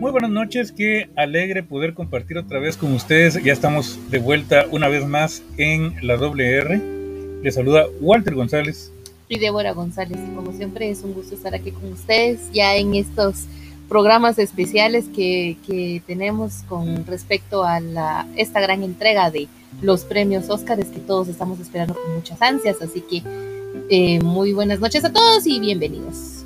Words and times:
Muy 0.00 0.12
buenas 0.12 0.30
noches, 0.30 0.72
qué 0.72 1.10
alegre 1.14 1.62
poder 1.62 1.92
compartir 1.92 2.38
otra 2.38 2.58
vez 2.58 2.78
con 2.78 2.94
ustedes. 2.94 3.34
Ya 3.44 3.52
estamos 3.52 3.98
de 4.10 4.18
vuelta 4.18 4.64
una 4.70 4.88
vez 4.88 5.06
más 5.06 5.42
en 5.58 5.94
la 6.00 6.16
WR. 6.16 6.80
Les 7.42 7.54
saluda 7.54 7.84
Walter 8.00 8.34
González. 8.34 8.90
Y 9.28 9.38
Débora 9.38 9.74
González. 9.74 10.18
Como 10.34 10.54
siempre 10.54 10.88
es 10.88 11.02
un 11.02 11.12
gusto 11.12 11.34
estar 11.34 11.54
aquí 11.54 11.70
con 11.70 11.92
ustedes 11.92 12.50
ya 12.50 12.76
en 12.76 12.94
estos 12.94 13.44
programas 13.90 14.38
especiales 14.38 15.04
que, 15.14 15.58
que 15.66 16.00
tenemos 16.06 16.62
con 16.66 17.04
respecto 17.04 17.64
a 17.64 17.80
la, 17.80 18.26
esta 18.36 18.62
gran 18.62 18.82
entrega 18.82 19.30
de 19.30 19.48
los 19.82 20.04
premios 20.04 20.48
Óscares 20.48 20.86
que 20.86 21.00
todos 21.00 21.28
estamos 21.28 21.60
esperando 21.60 21.94
con 21.94 22.14
muchas 22.14 22.40
ansias. 22.40 22.80
Así 22.80 23.02
que 23.02 23.22
eh, 23.90 24.18
muy 24.20 24.54
buenas 24.54 24.80
noches 24.80 25.04
a 25.04 25.12
todos 25.12 25.46
y 25.46 25.60
bienvenidos. 25.60 26.39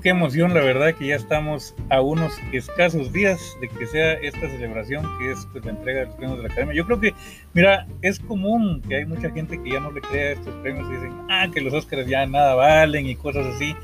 Qué 0.00 0.10
emoción, 0.10 0.54
la 0.54 0.60
verdad 0.60 0.94
que 0.94 1.08
ya 1.08 1.16
estamos 1.16 1.74
a 1.90 2.00
unos 2.00 2.38
escasos 2.52 3.12
días 3.12 3.40
de 3.60 3.68
que 3.68 3.86
sea 3.86 4.14
esta 4.14 4.48
celebración 4.48 5.06
que 5.18 5.32
es 5.32 5.46
pues, 5.52 5.64
la 5.64 5.72
entrega 5.72 6.00
de 6.00 6.06
los 6.06 6.14
premios 6.16 6.36
de 6.38 6.42
la 6.44 6.52
Academia. 6.52 6.74
Yo 6.74 6.86
creo 6.86 7.00
que, 7.00 7.14
mira, 7.52 7.86
es 8.02 8.18
común 8.20 8.82
que 8.88 8.96
hay 8.96 9.06
mucha 9.06 9.30
gente 9.30 9.60
que 9.62 9.70
ya 9.70 9.80
no 9.80 9.90
le 9.90 10.00
crea 10.00 10.32
estos 10.32 10.54
premios 10.62 10.88
y 10.88 10.94
dicen, 10.94 11.12
ah, 11.28 11.48
que 11.52 11.60
los 11.60 11.72
Oscars 11.72 12.06
ya 12.06 12.26
nada 12.26 12.54
valen 12.54 13.06
y 13.06 13.16
cosas 13.16 13.46
así. 13.46 13.74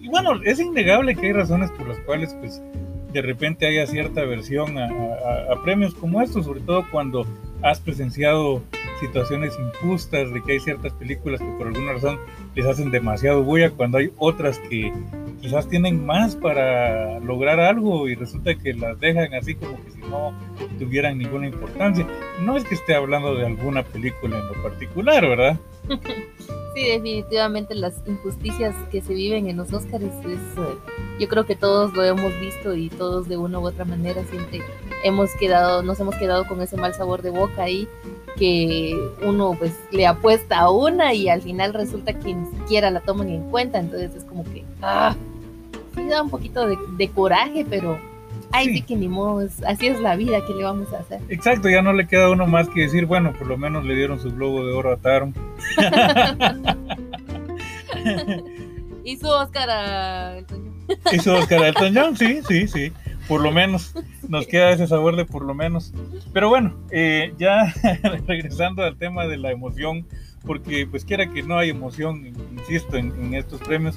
Y 0.00 0.08
bueno, 0.08 0.40
es 0.44 0.58
innegable 0.58 1.14
que 1.14 1.26
hay 1.26 1.32
razones 1.32 1.70
por 1.72 1.88
las 1.88 1.98
cuales 2.00 2.34
pues 2.40 2.62
de 3.12 3.22
repente 3.22 3.66
haya 3.66 3.86
cierta 3.86 4.20
aversión 4.20 4.78
a, 4.78 4.86
a 4.86 5.62
premios 5.64 5.94
como 5.94 6.22
estos, 6.22 6.44
sobre 6.46 6.60
todo 6.60 6.84
cuando 6.90 7.26
has 7.62 7.80
presenciado 7.80 8.62
situaciones 9.00 9.58
injustas, 9.58 10.32
de 10.32 10.42
que 10.42 10.52
hay 10.52 10.60
ciertas 10.60 10.92
películas 10.92 11.40
que 11.40 11.50
por 11.58 11.68
alguna 11.68 11.94
razón 11.94 12.18
les 12.54 12.66
hacen 12.66 12.90
demasiado 12.90 13.42
bulla, 13.42 13.70
cuando 13.70 13.98
hay 13.98 14.12
otras 14.18 14.58
que 14.58 14.92
quizás 15.40 15.68
tienen 15.68 16.04
más 16.04 16.36
para 16.36 17.18
lograr 17.20 17.60
algo 17.60 18.08
y 18.08 18.14
resulta 18.14 18.54
que 18.54 18.74
las 18.74 18.98
dejan 19.00 19.32
así 19.34 19.54
como 19.54 19.82
que 19.84 19.90
si 19.90 19.98
no 19.98 20.34
tuvieran 20.78 21.18
ninguna 21.18 21.48
importancia. 21.48 22.06
No 22.42 22.56
es 22.56 22.64
que 22.64 22.74
esté 22.74 22.94
hablando 22.94 23.34
de 23.34 23.46
alguna 23.46 23.82
película 23.82 24.38
en 24.38 24.46
lo 24.48 24.62
particular, 24.62 25.26
¿verdad? 25.26 25.58
Sí, 26.72 26.86
definitivamente 26.86 27.74
las 27.74 28.00
injusticias 28.06 28.76
que 28.92 29.02
se 29.02 29.12
viven 29.12 29.48
en 29.48 29.56
los 29.56 29.72
Oscars 29.72 30.04
es, 30.04 30.38
eh, 30.38 30.78
yo 31.18 31.28
creo 31.28 31.44
que 31.44 31.56
todos 31.56 31.92
lo 31.94 32.04
hemos 32.04 32.38
visto 32.38 32.76
y 32.76 32.88
todos 32.90 33.28
de 33.28 33.36
una 33.36 33.58
u 33.58 33.66
otra 33.66 33.84
manera 33.84 34.22
siempre 34.30 34.62
hemos 35.02 35.34
quedado, 35.34 35.82
nos 35.82 35.98
hemos 35.98 36.14
quedado 36.14 36.46
con 36.46 36.60
ese 36.62 36.76
mal 36.76 36.94
sabor 36.94 37.22
de 37.22 37.30
boca 37.30 37.64
ahí 37.64 37.88
que 38.36 38.96
uno 39.22 39.56
pues 39.58 39.72
le 39.90 40.06
apuesta 40.06 40.60
a 40.60 40.70
una 40.70 41.12
y 41.12 41.28
al 41.28 41.42
final 41.42 41.74
resulta 41.74 42.12
que 42.12 42.34
ni 42.34 42.46
siquiera 42.58 42.90
la 42.92 43.00
toman 43.00 43.30
en 43.30 43.50
cuenta, 43.50 43.80
entonces 43.80 44.14
es 44.14 44.24
como 44.24 44.44
que, 44.44 44.64
ah, 44.80 45.16
sí 45.94 46.06
da 46.08 46.22
un 46.22 46.30
poquito 46.30 46.66
de, 46.66 47.08
coraje, 47.08 47.66
pero 47.68 47.98
ay, 48.52 48.74
sí. 48.74 48.82
que 48.82 48.96
ni 48.96 49.08
modo, 49.08 49.46
así 49.66 49.86
es 49.86 50.00
la 50.00 50.16
vida, 50.16 50.44
¿qué 50.46 50.54
le 50.54 50.64
vamos 50.64 50.92
a 50.92 50.98
hacer? 50.98 51.20
Exacto, 51.28 51.68
ya 51.68 51.82
no 51.82 51.92
le 51.92 52.06
queda 52.06 52.30
uno 52.30 52.46
más 52.46 52.68
que 52.68 52.82
decir, 52.82 53.06
bueno, 53.06 53.32
por 53.32 53.46
lo 53.46 53.56
menos 53.56 53.84
le 53.84 53.94
dieron 53.94 54.20
su 54.20 54.30
globo 54.32 54.64
de 54.64 54.72
oro 54.72 54.92
a 54.92 54.96
Taron. 54.96 55.34
y 59.04 59.16
su 59.16 59.28
Oscar 59.28 59.70
a 59.70 60.38
Elton 60.38 60.70
Y 61.12 61.18
su 61.18 61.32
Oscar 61.32 61.62
a 61.62 61.68
Elton 61.68 61.94
John, 61.94 62.16
sí, 62.16 62.40
sí, 62.46 62.68
sí 62.68 62.92
por 63.30 63.42
lo 63.42 63.52
menos 63.52 63.94
nos 64.28 64.48
queda 64.48 64.72
ese 64.72 64.88
sabor 64.88 65.14
de 65.14 65.24
por 65.24 65.44
lo 65.44 65.54
menos. 65.54 65.92
Pero 66.32 66.48
bueno, 66.48 66.74
eh, 66.90 67.32
ya 67.38 67.72
regresando 68.26 68.82
al 68.82 68.96
tema 68.96 69.28
de 69.28 69.36
la 69.36 69.52
emoción, 69.52 70.04
porque 70.44 70.86
pues 70.86 71.04
quiera 71.04 71.30
que 71.30 71.42
no 71.42 71.58
hay 71.58 71.70
emoción, 71.70 72.26
insisto, 72.52 72.96
en, 72.96 73.34
estos 73.34 73.60
premios, 73.60 73.96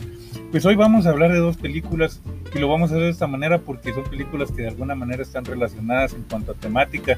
pues 0.52 0.66
hoy 0.66 0.76
vamos 0.76 1.06
a 1.06 1.10
hablar 1.10 1.32
de 1.32 1.40
dos 1.40 1.58
películas 1.58 2.22
y 2.54 2.60
lo 2.60 2.68
vamos 2.68 2.92
a 2.92 2.96
hacer 2.96 3.06
de 3.06 3.12
esta 3.12 3.28
manera 3.28 3.60
porque 3.60 3.94
son 3.94 4.04
películas 4.04 4.52
que 4.52 4.64
de 4.64 4.68
alguna 4.70 4.96
manera 4.96 5.24
están 5.24 5.46
relacionadas 5.46 6.14
en 6.14 6.24
cuanto 6.24 6.52
a 6.52 6.56
temática 6.56 7.18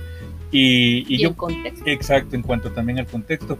y, 0.52 1.14
y, 1.14 1.18
yo, 1.18 1.36
contexto. 1.36 1.84
Exacto, 1.86 2.36
en 2.36 2.44
cuanto 2.44 2.72
también 2.72 3.00
al 3.00 3.08
contexto, 3.08 3.58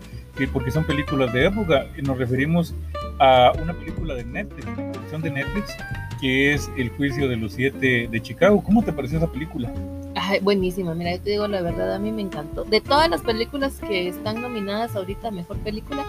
porque 0.54 0.72
son 0.72 0.86
películas 0.86 1.34
de 1.34 1.48
época. 1.48 1.88
Nos 2.04 2.18
referimos 2.18 2.74
a 3.20 3.52
una 3.62 3.74
película 3.74 4.14
de 4.14 4.24
Netflix, 4.24 4.68
una 4.68 4.92
producción 4.92 5.22
de 5.22 5.32
Netflix 5.32 5.76
que 6.22 6.54
es 6.54 6.72
El 6.78 6.90
juicio 6.90 7.28
de 7.28 7.36
los 7.36 7.54
siete 7.54 8.08
de 8.10 8.22
Chicago. 8.22 8.64
¿Cómo 8.64 8.84
te 8.84 8.94
pareció 8.94 9.18
esa 9.18 9.32
película? 9.32 9.74
Ay, 10.16 10.40
buenísima, 10.40 10.96
mira, 10.96 11.16
yo 11.16 11.22
te 11.22 11.32
digo 11.32 11.48
la 11.48 11.62
verdad, 11.62 11.94
a 11.94 12.00
mí 12.00 12.12
me 12.12 12.22
encantó. 12.22 12.64
De 12.64 12.82
todas 12.82 13.10
las 13.10 13.22
películas 13.22 13.80
que 13.80 14.08
están 14.08 14.42
nominadas 14.42 14.96
ahorita 14.96 15.28
a 15.28 15.32
Mejor 15.32 15.58
Película, 15.58 16.06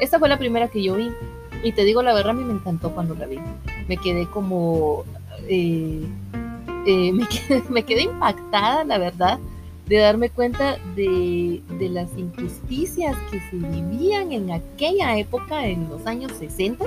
esta 0.00 0.18
fue 0.18 0.28
la 0.28 0.38
primera 0.38 0.68
que 0.68 0.82
yo 0.82 0.94
vi. 0.94 1.10
Y 1.64 1.72
te 1.72 1.84
digo 1.84 2.02
la 2.02 2.14
verdad, 2.14 2.30
a 2.30 2.34
mí 2.34 2.44
me 2.44 2.52
encantó 2.52 2.92
cuando 2.92 3.14
la 3.14 3.26
vi. 3.26 3.38
Me 3.88 3.96
quedé 3.96 4.26
como... 4.26 5.04
Eh, 5.48 6.06
eh, 6.86 7.12
me, 7.68 7.82
quedé, 7.82 8.02
impactada, 8.02 8.84
la 8.84 8.98
verdad, 8.98 9.38
de 9.86 9.96
darme 9.96 10.30
cuenta 10.30 10.78
de, 10.94 11.60
de, 11.78 11.88
las 11.88 12.16
injusticias 12.16 13.16
que 13.30 13.40
se 13.40 13.56
vivían 13.56 14.32
en 14.32 14.52
aquella 14.52 15.18
época, 15.18 15.66
en 15.66 15.88
los 15.88 16.06
años 16.06 16.32
60 16.38 16.84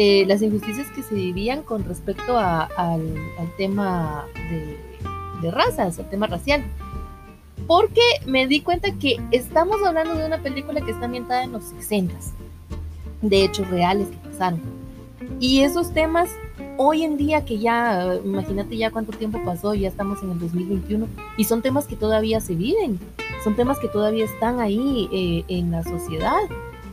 eh, 0.00 0.24
las 0.28 0.42
injusticias 0.42 0.86
que 0.92 1.02
se 1.02 1.16
vivían 1.16 1.64
con 1.64 1.84
respecto 1.84 2.38
al, 2.38 3.02
tema 3.56 4.26
de, 4.48 4.76
razas, 5.50 5.98
al 5.98 6.08
tema 6.10 6.26
racial. 6.26 6.64
Porque 7.66 8.00
me 8.26 8.46
di 8.46 8.60
cuenta 8.60 8.92
que 8.92 9.20
estamos 9.30 9.76
hablando 9.84 10.14
de 10.14 10.26
una 10.26 10.38
película 10.38 10.80
que 10.80 10.90
está 10.90 11.06
ambientada 11.06 11.44
en 11.44 11.52
los 11.52 11.64
60 11.64 12.14
de 13.22 13.44
hechos 13.44 13.68
reales 13.68 14.08
que 14.08 14.28
pasaron. 14.28 14.60
Y 15.40 15.60
esos 15.60 15.92
temas, 15.92 16.30
hoy 16.76 17.02
en 17.02 17.16
día 17.16 17.44
que 17.44 17.58
ya, 17.58 18.16
imagínate 18.24 18.76
ya 18.76 18.90
cuánto 18.90 19.12
tiempo 19.12 19.40
pasó, 19.44 19.74
ya 19.74 19.88
estamos 19.88 20.22
en 20.22 20.32
el 20.32 20.38
2021, 20.40 21.06
y 21.36 21.44
son 21.44 21.62
temas 21.62 21.86
que 21.86 21.96
todavía 21.96 22.40
se 22.40 22.54
viven, 22.54 22.98
son 23.44 23.54
temas 23.54 23.78
que 23.78 23.88
todavía 23.88 24.24
están 24.24 24.60
ahí 24.60 25.08
eh, 25.12 25.44
en 25.48 25.70
la 25.70 25.82
sociedad. 25.84 26.38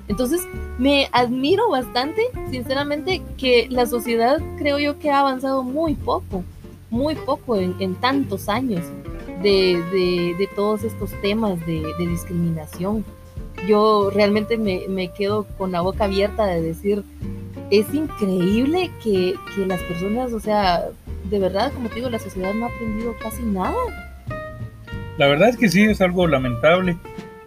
Entonces, 0.08 0.42
me 0.78 1.10
admiro 1.12 1.70
bastante, 1.70 2.22
sinceramente, 2.52 3.24
que 3.38 3.68
la 3.70 3.88
sociedad 3.88 4.40
creo 4.58 4.78
yo 4.78 5.00
que 5.00 5.10
ha 5.10 5.22
avanzado 5.22 5.64
muy 5.64 5.96
poco, 5.96 6.44
muy 6.96 7.16
poco 7.16 7.58
en, 7.58 7.96
tantos 7.96 8.48
años 8.48 8.82
de, 9.44 10.50
todos 10.56 10.84
estos 10.84 11.12
temas 11.22 11.60
de, 11.66 11.84
discriminación. 12.00 13.04
Yo 13.68 14.10
realmente 14.12 14.58
me, 14.58 15.10
quedo 15.10 15.46
con 15.58 15.74
la 15.74 15.82
boca 15.82 16.06
abierta 16.06 16.46
de 16.46 16.62
decir, 16.62 17.04
es 17.70 17.94
increíble 17.94 18.92
que, 19.04 19.36
que 19.54 19.66
las 19.66 19.82
personas, 19.82 20.32
o 20.32 20.40
sea, 20.40 20.86
de 21.30 21.40
verdad, 21.40 21.74
como 21.74 21.90
te 21.90 21.96
digo, 21.96 22.10
la 22.10 22.20
sociedad 22.20 22.54
no 22.54 22.66
ha 22.66 22.70
aprendido 22.70 23.14
casi 23.22 23.44
nada. 23.44 23.76
La 25.18 25.28
verdad 25.28 25.50
es 25.50 25.58
que 25.58 25.68
sí, 25.68 25.84
es 25.84 26.00
algo 26.00 26.28
lamentable 26.28 26.98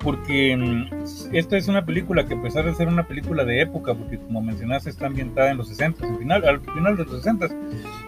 porque 0.02 0.56
mm, 0.56 1.34
esta 1.34 1.56
es 1.56 1.68
una 1.68 1.84
película 1.84 2.26
que 2.26 2.34
a 2.34 2.42
pesar 2.42 2.64
de 2.64 2.74
ser 2.74 2.88
una 2.88 3.06
película 3.06 3.44
de 3.44 3.60
época, 3.60 3.94
porque 3.94 4.18
como 4.18 4.40
mencionaste 4.40 4.90
está 4.90 5.06
ambientada 5.06 5.50
en 5.50 5.58
los 5.58 5.68
60, 5.68 6.06
al 6.06 6.18
final, 6.18 6.44
al 6.44 6.60
final 6.60 6.96
de 6.96 7.04
los 7.04 7.16
60, 7.16 7.48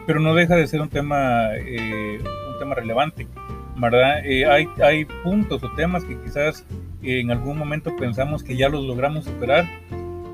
pero 0.07 0.21
no 0.21 0.35
deja 0.35 0.57
de 0.57 0.67
ser 0.67 0.81
un 0.81 0.89
tema, 0.89 1.55
eh, 1.57 2.19
un 2.21 2.59
tema 2.59 2.75
relevante, 2.75 3.27
¿verdad? 3.77 4.25
Eh, 4.25 4.47
hay, 4.47 4.67
hay 4.83 5.05
puntos 5.25 5.63
o 5.63 5.71
temas 5.75 6.05
que 6.05 6.19
quizás 6.21 6.65
en 7.03 7.31
algún 7.31 7.57
momento 7.57 7.97
pensamos 7.97 8.43
que 8.43 8.57
ya 8.57 8.69
los 8.69 8.85
logramos 8.85 9.25
superar 9.25 9.67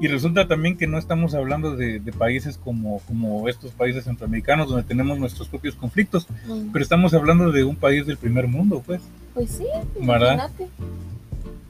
y 0.00 0.08
resulta 0.08 0.46
también 0.46 0.76
que 0.76 0.86
no 0.86 0.98
estamos 0.98 1.34
hablando 1.34 1.74
de, 1.74 2.00
países 2.18 2.58
como, 2.58 3.00
como 3.06 3.48
estos 3.48 3.72
países 3.72 4.04
centroamericanos 4.04 4.68
donde 4.68 4.82
tenemos 4.82 5.18
nuestros 5.18 5.48
propios 5.48 5.74
conflictos, 5.74 6.26
mm. 6.46 6.70
pero 6.72 6.82
estamos 6.82 7.14
hablando 7.14 7.50
de 7.50 7.64
un 7.64 7.76
país 7.76 8.06
del 8.06 8.16
primer 8.16 8.46
mundo, 8.46 8.82
pues. 8.84 9.00
Pues 9.34 9.50
sí, 9.50 9.66
¿verdad? 10.00 10.50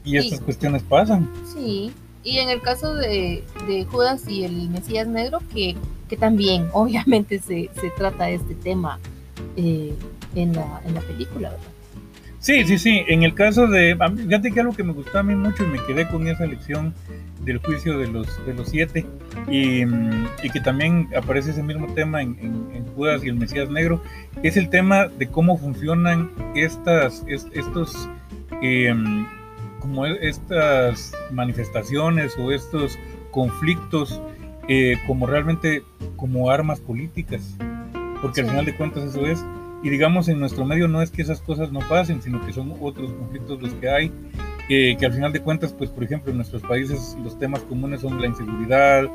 Y 0.07 0.17
estas 0.17 0.39
cuestiones 0.39 0.83
pasan. 0.83 1.29
Sí, 1.53 1.91
y 2.23 2.37
en 2.39 2.49
el 2.49 2.61
caso 2.61 2.93
de, 2.95 3.43
Judas 3.91 4.27
y 4.27 4.43
el 4.43 4.69
Mesías 4.69 5.07
Negro, 5.07 5.39
que, 5.53 5.75
que 6.07 6.17
también 6.17 6.67
obviamente 6.73 7.39
se, 7.39 7.69
se 7.79 7.89
trata 7.97 8.29
este 8.29 8.55
tema 8.55 8.99
eh, 9.55 9.93
en, 10.35 10.53
la, 10.53 10.81
en 10.85 10.93
la 10.93 11.01
película, 11.01 11.49
¿verdad? 11.49 11.67
Sí, 12.39 12.63
sí, 12.65 12.77
sí. 12.77 13.03
En 13.07 13.23
el 13.23 13.33
caso 13.33 13.67
de. 13.67 13.97
Fíjate 14.15 14.51
que 14.51 14.59
algo 14.61 14.73
que 14.73 14.83
me 14.83 14.93
gustó 14.93 15.19
a 15.19 15.23
mí 15.23 15.35
mucho 15.35 15.65
y 15.65 15.67
me 15.67 15.83
quedé 15.85 16.07
con 16.07 16.27
esa 16.27 16.45
lección 16.45 16.93
del 17.41 17.57
juicio 17.57 17.97
de 17.97 18.07
los, 18.07 18.27
de 18.45 18.53
los 18.53 18.69
siete 18.69 19.05
y, 19.49 19.81
y 19.81 20.49
que 20.51 20.61
también 20.61 21.09
aparece 21.15 21.51
ese 21.51 21.63
mismo 21.63 21.93
tema 21.93 22.21
en, 22.21 22.37
en, 22.41 22.85
Judas 22.95 23.23
y 23.23 23.29
el 23.29 23.35
Mesías 23.35 23.69
Negro, 23.69 24.01
es 24.43 24.57
el 24.57 24.69
tema 24.69 25.07
de 25.07 25.27
cómo 25.27 25.57
funcionan 25.57 26.31
estas, 26.55 27.23
estos. 27.27 28.09
Eh, 28.61 28.93
como 29.79 30.05
estas 30.05 31.13
manifestaciones 31.31 32.37
o 32.37 32.51
estos 32.51 32.97
conflictos 33.31 34.21
eh, 34.67 34.97
como 35.05 35.27
realmente 35.27 35.83
como 36.15 36.49
armas 36.49 36.79
políticas, 36.79 37.55
porque 38.21 38.41
al 38.41 38.47
final 38.47 38.65
de 38.65 38.75
cuentas 38.75 39.03
eso 39.03 39.25
es, 39.25 39.43
y 39.83 39.89
digamos 39.89 40.27
en 40.27 40.39
nuestro 40.39 40.65
medio 40.65 40.87
no 40.87 41.01
es 41.01 41.11
que 41.11 41.21
esas 41.21 41.41
cosas 41.41 41.71
no 41.71 41.79
pasen, 41.79 42.21
sino 42.21 42.45
que 42.45 42.51
son 42.51 42.73
otros 42.81 43.13
conflictos 43.13 43.61
los 43.61 43.73
que 43.75 43.89
hay, 43.89 44.11
que 44.67 44.97
al 45.01 45.13
final 45.13 45.31
de 45.31 45.39
cuentas, 45.39 45.71
pues 45.71 45.89
por 45.89 46.03
ejemplo 46.03 46.31
en 46.31 46.37
nuestros 46.37 46.61
países 46.63 47.15
los 47.23 47.39
temas 47.39 47.61
comunes 47.61 48.01
son 48.01 48.19
la 48.19 48.27
inseguridad, 48.27 49.05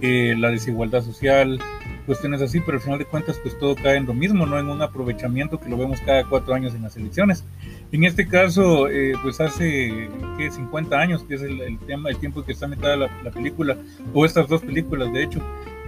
eh, 0.00 0.34
la 0.38 0.50
desigualdad 0.50 1.02
social, 1.02 1.60
cuestiones 2.06 2.42
así, 2.42 2.60
pero 2.60 2.78
al 2.78 2.82
final 2.82 2.98
de 2.98 3.04
cuentas 3.04 3.38
pues 3.42 3.58
todo 3.58 3.74
cae 3.74 3.96
en 3.96 4.06
lo 4.06 4.14
mismo, 4.14 4.46
no 4.46 4.58
en 4.58 4.68
un 4.68 4.82
aprovechamiento 4.82 5.58
que 5.58 5.68
lo 5.68 5.76
vemos 5.76 6.00
cada 6.00 6.24
cuatro 6.24 6.54
años 6.54 6.74
en 6.74 6.82
las 6.82 6.96
elecciones. 6.96 7.44
En 7.92 8.04
este 8.04 8.26
caso, 8.26 8.88
eh, 8.88 9.12
pues 9.22 9.40
hace 9.40 10.08
¿qué? 10.38 10.50
50 10.50 10.98
años, 10.98 11.24
que 11.24 11.34
es 11.34 11.42
el, 11.42 11.78
tema, 11.86 12.10
el 12.10 12.18
tiempo 12.18 12.44
que 12.44 12.52
está 12.52 12.66
metida 12.66 12.96
la, 12.96 13.10
la 13.22 13.30
película, 13.30 13.76
o 14.12 14.24
estas 14.24 14.48
dos 14.48 14.62
películas 14.62 15.12
de 15.12 15.22
hecho, 15.22 15.40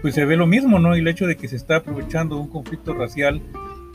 pues 0.02 0.14
se 0.14 0.24
ve 0.24 0.36
lo 0.36 0.46
mismo, 0.46 0.78
¿no? 0.78 0.94
Y 0.96 1.00
el 1.00 1.08
hecho 1.08 1.26
de 1.26 1.36
que 1.36 1.48
se 1.48 1.56
está 1.56 1.76
aprovechando 1.76 2.36
un 2.36 2.48
conflicto 2.48 2.92
racial 2.92 3.40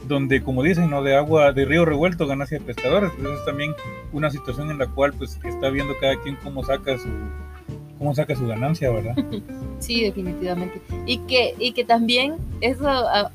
donde, 0.07 0.42
como 0.42 0.63
dicen, 0.63 0.89
¿no? 0.89 1.04
De 1.04 1.16
agua, 1.16 1.51
de 1.54 1.66
río 1.66 1.86
revuelto, 1.86 2.27
ganancia 2.27 2.60
de 2.60 2.66
pescadores. 2.66 3.12
Pues 3.19 3.39
es 3.39 3.45
también 3.45 3.75
una 4.12 4.30
situación 4.30 4.71
en 4.71 4.80
la 4.80 4.88
cual, 4.88 5.13
pues, 5.13 5.39
está 5.44 5.69
viendo 5.69 5.94
cada 6.00 6.19
quien 6.21 6.36
cómo 6.38 6.63
saca 6.63 6.98
su, 6.98 7.10
cómo 8.00 8.16
saca 8.16 8.36
su 8.36 8.48
ganancia, 8.48 8.90
¿verdad? 8.92 9.16
Sí, 9.80 10.04
definitivamente. 10.04 10.81
Y 11.06 11.19
que, 11.19 11.56
y 11.57 11.72
que 11.72 11.86
también, 11.86 12.36
eso 12.60 12.86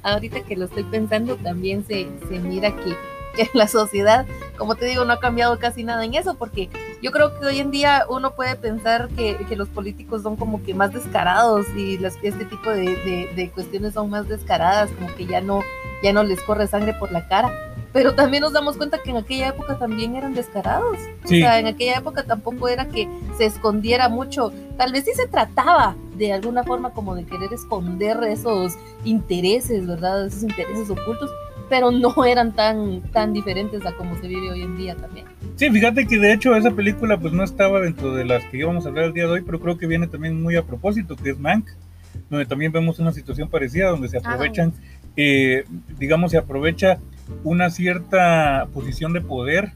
ahorita 0.02 0.43
que 0.43 0.56
lo 0.56 0.66
estoy 0.66 0.82
pensando, 0.82 1.37
también 1.37 1.87
se, 1.87 2.06
se 2.28 2.38
mira 2.38 2.70
que 2.76 2.94
que 3.34 3.50
la 3.55 3.69
sociedad, 3.69 4.26
como 4.56 4.76
te 4.76 4.87
digo, 4.87 5.05
no 5.05 5.12
ha 5.12 5.20
cambiado 5.20 5.58
casi 5.58 5.84
nada 5.84 6.05
en 6.05 6.14
eso, 6.14 6.34
porque 6.34 6.70
yo 7.02 7.11
creo 7.12 7.38
que 7.38 7.46
hoy 7.46 7.58
en 7.58 7.70
día 7.70 8.05
uno 8.08 8.34
puede 8.34 8.56
pensar 8.56 9.08
que, 9.11 9.37
que 9.49 9.56
los 9.56 9.69
políticos 9.69 10.22
son 10.22 10.37
como 10.37 10.62
que 10.62 10.75
más 10.75 10.93
descarados 10.93 11.67
y 11.76 11.99
las, 11.99 12.17
este 12.22 12.44
tipo 12.44 12.70
de, 12.70 13.31
de, 13.34 13.50
cuestiones 13.50 13.94
son 13.94 14.10
más 14.10 14.28
descaradas, 14.28 14.90
como 14.90 15.14
que 15.14 15.26
ya 15.26 15.40
no, 15.40 15.62
ya 16.02 16.12
no 16.12 16.22
les 16.22 16.40
corre 16.40 16.67
sangre 16.67 16.94
por 16.94 17.12
la 17.12 17.28
cara. 17.28 17.52
Pero 17.94 18.14
también 18.14 18.43
nos 18.43 18.52
damos 18.52 18.76
cuenta 18.76 18.99
que 19.02 19.11
en 19.11 19.19
aquella 19.19 19.49
época 19.49 19.79
también 19.79 20.17
eran 20.17 20.35
descarados. 20.35 20.99
O 21.25 21.29
sea, 21.29 21.61
en 21.61 21.69
aquella 21.69 21.99
época 21.99 22.25
tampoco 22.25 22.69
era 22.69 22.88
que 22.88 23.08
se 23.38 23.46
escondiera 23.46 24.08
mucho. 24.08 24.52
Tal 24.76 24.93
vez 24.93 25.05
sí 25.05 25.12
se 25.14 25.29
trataba 25.29 25.94
de 26.17 26.32
alguna 26.32 26.64
forma 26.64 26.91
como 26.91 27.14
de 27.14 27.25
querer 27.25 27.52
esconder 27.52 28.19
esos 28.25 28.75
intereses, 29.05 29.87
¿verdad? 29.87 30.26
Esos 30.26 30.43
intereses 30.43 30.91
ocultos 30.91 31.31
pero 31.69 31.91
no 31.91 32.25
eran 32.25 32.52
tan, 32.52 33.00
tan 33.11 33.32
diferentes 33.32 33.87
a 33.87 33.93
como 33.93 34.17
se 34.20 34.29
vive 34.29 34.50
hoy 34.50 34.62
en 34.62 34.76
día 34.76 34.96
también. 34.96 35.26
Sí, 35.56 35.70
fíjate 35.70 36.06
que 36.06 36.19
de 36.19 36.32
hecho 36.32 36.55
esa 36.55 36.70
película 36.70 37.19
pues 37.19 37.32
no 37.32 37.43
estaba 37.43 37.81
dentro 37.81 38.14
de 38.14 38.25
las 38.25 38.44
que 38.46 38.58
íbamos 38.58 38.85
a 38.85 38.88
hablar 38.88 39.05
el 39.05 39.12
día 39.14 39.25
de 39.25 39.31
hoy, 39.31 39.43
pero 39.43 39.61
creo 39.61 39.79
que 39.79 39.87
viene 39.87 40.06
también 40.06 40.43
muy 40.43 40.56
a 40.56 40.62
propósito, 40.62 41.17
que 41.17 41.31
es 41.31 41.38
Mank, 41.38 41.69
donde 42.29 42.46
también 42.46 42.73
vemos 42.73 42.99
una 42.99 43.12
situación 43.12 43.49
parecida, 43.49 43.88
donde 43.88 44.08
se 44.08 44.19
ah, 44.19 44.20
aprovechan, 44.25 44.73
eh, 45.17 45.64
digamos, 45.99 46.32
se 46.32 46.38
aprovecha 46.38 46.99
una 47.43 47.71
cierta 47.71 48.69
posición 48.73 49.12
de 49.12 49.21
poder 49.21 49.73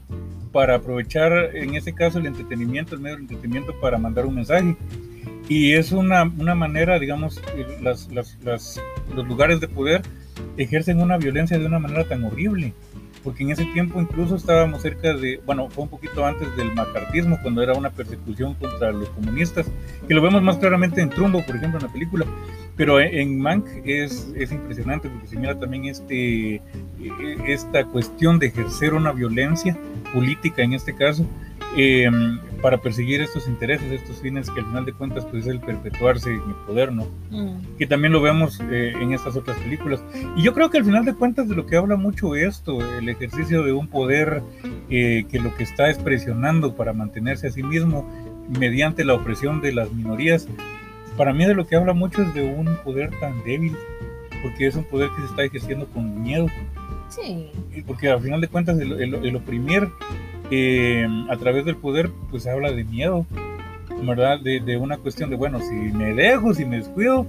para 0.51 0.75
aprovechar, 0.75 1.55
en 1.55 1.75
ese 1.75 1.93
caso, 1.93 2.19
el 2.19 2.25
entretenimiento, 2.25 2.95
el 2.95 3.01
medio 3.01 3.17
de 3.17 3.23
entretenimiento 3.23 3.79
para 3.79 3.97
mandar 3.97 4.25
un 4.25 4.35
mensaje. 4.35 4.75
Y 5.47 5.73
es 5.73 5.91
una, 5.91 6.23
una 6.23 6.55
manera, 6.55 6.99
digamos, 6.99 7.41
las, 7.81 8.09
los 8.11 9.27
lugares 9.27 9.59
de 9.59 9.67
poder 9.67 10.01
ejercen 10.57 11.01
una 11.01 11.17
violencia 11.17 11.57
de 11.57 11.65
una 11.65 11.79
manera 11.79 12.03
tan 12.07 12.23
horrible, 12.23 12.73
porque 13.23 13.43
en 13.43 13.51
ese 13.51 13.65
tiempo 13.65 13.99
incluso 13.99 14.35
estábamos 14.35 14.81
cerca 14.81 15.13
de, 15.13 15.41
bueno, 15.45 15.69
fue 15.69 15.83
un 15.83 15.89
poquito 15.89 16.25
antes 16.25 16.55
del 16.55 16.73
macartismo, 16.73 17.39
cuando 17.41 17.61
era 17.61 17.73
una 17.73 17.89
persecución 17.89 18.53
contra 18.55 18.91
los 18.91 19.09
comunistas, 19.09 19.67
que 20.07 20.13
lo 20.13 20.21
vemos 20.21 20.41
más 20.41 20.57
claramente 20.57 21.01
en 21.01 21.09
Trumbo, 21.09 21.43
por 21.45 21.55
ejemplo, 21.55 21.79
en 21.79 21.85
la 21.87 21.91
película, 21.91 22.25
pero 22.79 22.97
en 23.01 23.41
Mank 23.41 23.65
es, 23.83 24.31
es 24.37 24.53
impresionante 24.53 25.09
porque 25.09 25.27
se 25.27 25.35
mira 25.35 25.59
también 25.59 25.83
este, 25.83 26.55
e, 26.55 26.61
esta 27.45 27.83
cuestión 27.83 28.39
de 28.39 28.47
ejercer 28.47 28.93
una 28.93 29.11
violencia 29.11 29.77
política 30.13 30.61
en 30.61 30.71
este 30.71 30.95
caso, 30.95 31.27
eh, 31.75 32.09
para 32.61 32.77
perseguir 32.77 33.19
estos 33.19 33.49
intereses, 33.49 33.91
estos 33.91 34.21
fines 34.21 34.49
que 34.49 34.61
al 34.61 34.65
final 34.67 34.85
de 34.85 34.93
cuentas 34.93 35.25
pues 35.25 35.45
es 35.45 35.51
el 35.51 35.59
perpetuarse 35.59 36.29
en 36.29 36.39
el 36.39 36.55
poder, 36.65 36.93
¿no? 36.93 37.05
Mm. 37.31 37.75
Que 37.77 37.85
también 37.85 38.13
lo 38.13 38.21
vemos 38.21 38.61
eh, 38.71 38.93
en 38.97 39.11
estas 39.11 39.35
otras 39.35 39.57
películas. 39.57 40.01
Y 40.37 40.41
yo 40.41 40.53
creo 40.53 40.69
que 40.69 40.77
al 40.77 40.85
final 40.85 41.03
de 41.03 41.13
cuentas 41.13 41.49
de 41.49 41.55
lo 41.55 41.65
que 41.65 41.75
habla 41.75 41.97
mucho 41.97 42.33
esto, 42.33 42.79
el 42.97 43.09
ejercicio 43.09 43.61
de 43.61 43.73
un 43.73 43.89
poder 43.89 44.41
eh, 44.89 45.25
que 45.29 45.39
lo 45.39 45.53
que 45.53 45.63
está 45.63 45.89
es 45.89 45.97
presionando 45.97 46.75
para 46.75 46.93
mantenerse 46.93 47.47
a 47.47 47.51
sí 47.51 47.61
mismo 47.61 48.09
mediante 48.57 49.03
la 49.03 49.15
opresión 49.15 49.59
de 49.59 49.73
las 49.73 49.91
minorías, 49.91 50.47
para 51.19 51.33
mí 51.33 51.45
de 51.45 51.53
lo 51.53 51.67
que 51.67 51.75
habla 51.75 51.91
mucho 51.91 52.21
es 52.21 52.33
de 52.33 52.43
un 52.43 52.77
poder 52.77 53.11
tan 53.19 53.43
débil, 53.43 53.75
porque 54.41 54.67
es 54.67 54.75
un 54.75 54.85
poder 54.85 55.09
que 55.09 55.23
se 55.23 55.27
está 55.27 55.43
ejerciendo 55.43 55.85
con 55.87 56.23
miedo. 56.23 56.47
Sí. 57.09 57.51
Porque 57.85 58.09
al 58.09 58.21
final 58.21 58.39
de 58.39 58.47
cuentas 58.47 58.79
el, 58.79 58.93
el 59.13 59.35
oprimir 59.35 59.89
eh, 60.49 61.05
a 61.29 61.35
través 61.35 61.65
del 61.65 61.75
poder, 61.75 62.09
pues 62.31 62.47
habla 62.47 62.71
de 62.71 62.85
miedo, 62.85 63.25
¿verdad? 64.01 64.39
De, 64.39 64.77
una 64.77 64.95
cuestión 64.97 65.29
de, 65.29 65.35
bueno, 65.35 65.59
si 65.59 65.73
me 65.73 66.13
dejo, 66.13 66.53
si 66.53 66.63
me 66.63 66.77
descuido, 66.77 67.25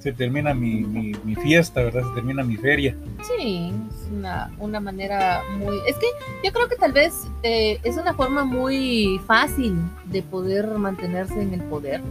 se 0.00 0.12
termina 0.12 0.52
mi, 0.52 0.82
mi, 0.82 1.34
fiesta, 1.34 1.82
¿verdad? 1.82 2.02
Se 2.06 2.14
termina 2.14 2.44
mi 2.44 2.58
feria. 2.58 2.94
Sí, 3.22 3.72
es 3.88 4.10
una, 4.12 4.52
una 4.58 4.80
manera 4.80 5.40
muy... 5.58 5.78
Es 5.88 5.96
que 5.96 6.06
yo 6.44 6.52
creo 6.52 6.68
que 6.68 6.76
tal 6.76 6.92
vez 6.92 7.26
eh, 7.42 7.80
es 7.84 7.96
una 7.96 8.12
forma 8.12 8.44
muy 8.44 9.18
fácil 9.26 9.76
de 10.04 10.20
poder 10.20 10.66
mantenerse 10.76 11.40
en 11.40 11.54
el 11.54 11.62
poder, 11.62 12.02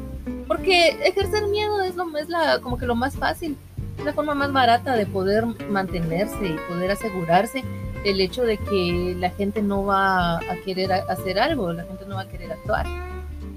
porque 0.64 0.96
ejercer 1.04 1.46
miedo 1.48 1.82
es, 1.82 1.98
lo, 1.98 2.18
es 2.18 2.30
la, 2.30 2.60
como 2.62 2.78
que 2.78 2.86
lo 2.86 2.96
más 2.96 3.18
fácil, 3.18 3.58
la 4.06 4.14
forma 4.14 4.34
más 4.34 4.54
barata 4.54 4.96
de 4.96 5.06
poder 5.06 5.46
mantenerse 5.70 6.46
y 6.46 6.56
poder 6.70 6.92
asegurarse 6.92 7.66
el 8.06 8.22
hecho 8.22 8.44
de 8.44 8.58
que 8.58 9.14
la 9.20 9.30
gente 9.32 9.62
no 9.62 9.84
va 9.84 10.38
a 10.38 10.56
querer 10.64 10.94
hacer 10.94 11.38
algo, 11.38 11.74
la 11.74 11.84
gente 11.84 12.06
no 12.08 12.16
va 12.16 12.22
a 12.22 12.30
querer 12.30 12.54
actuar. 12.54 12.86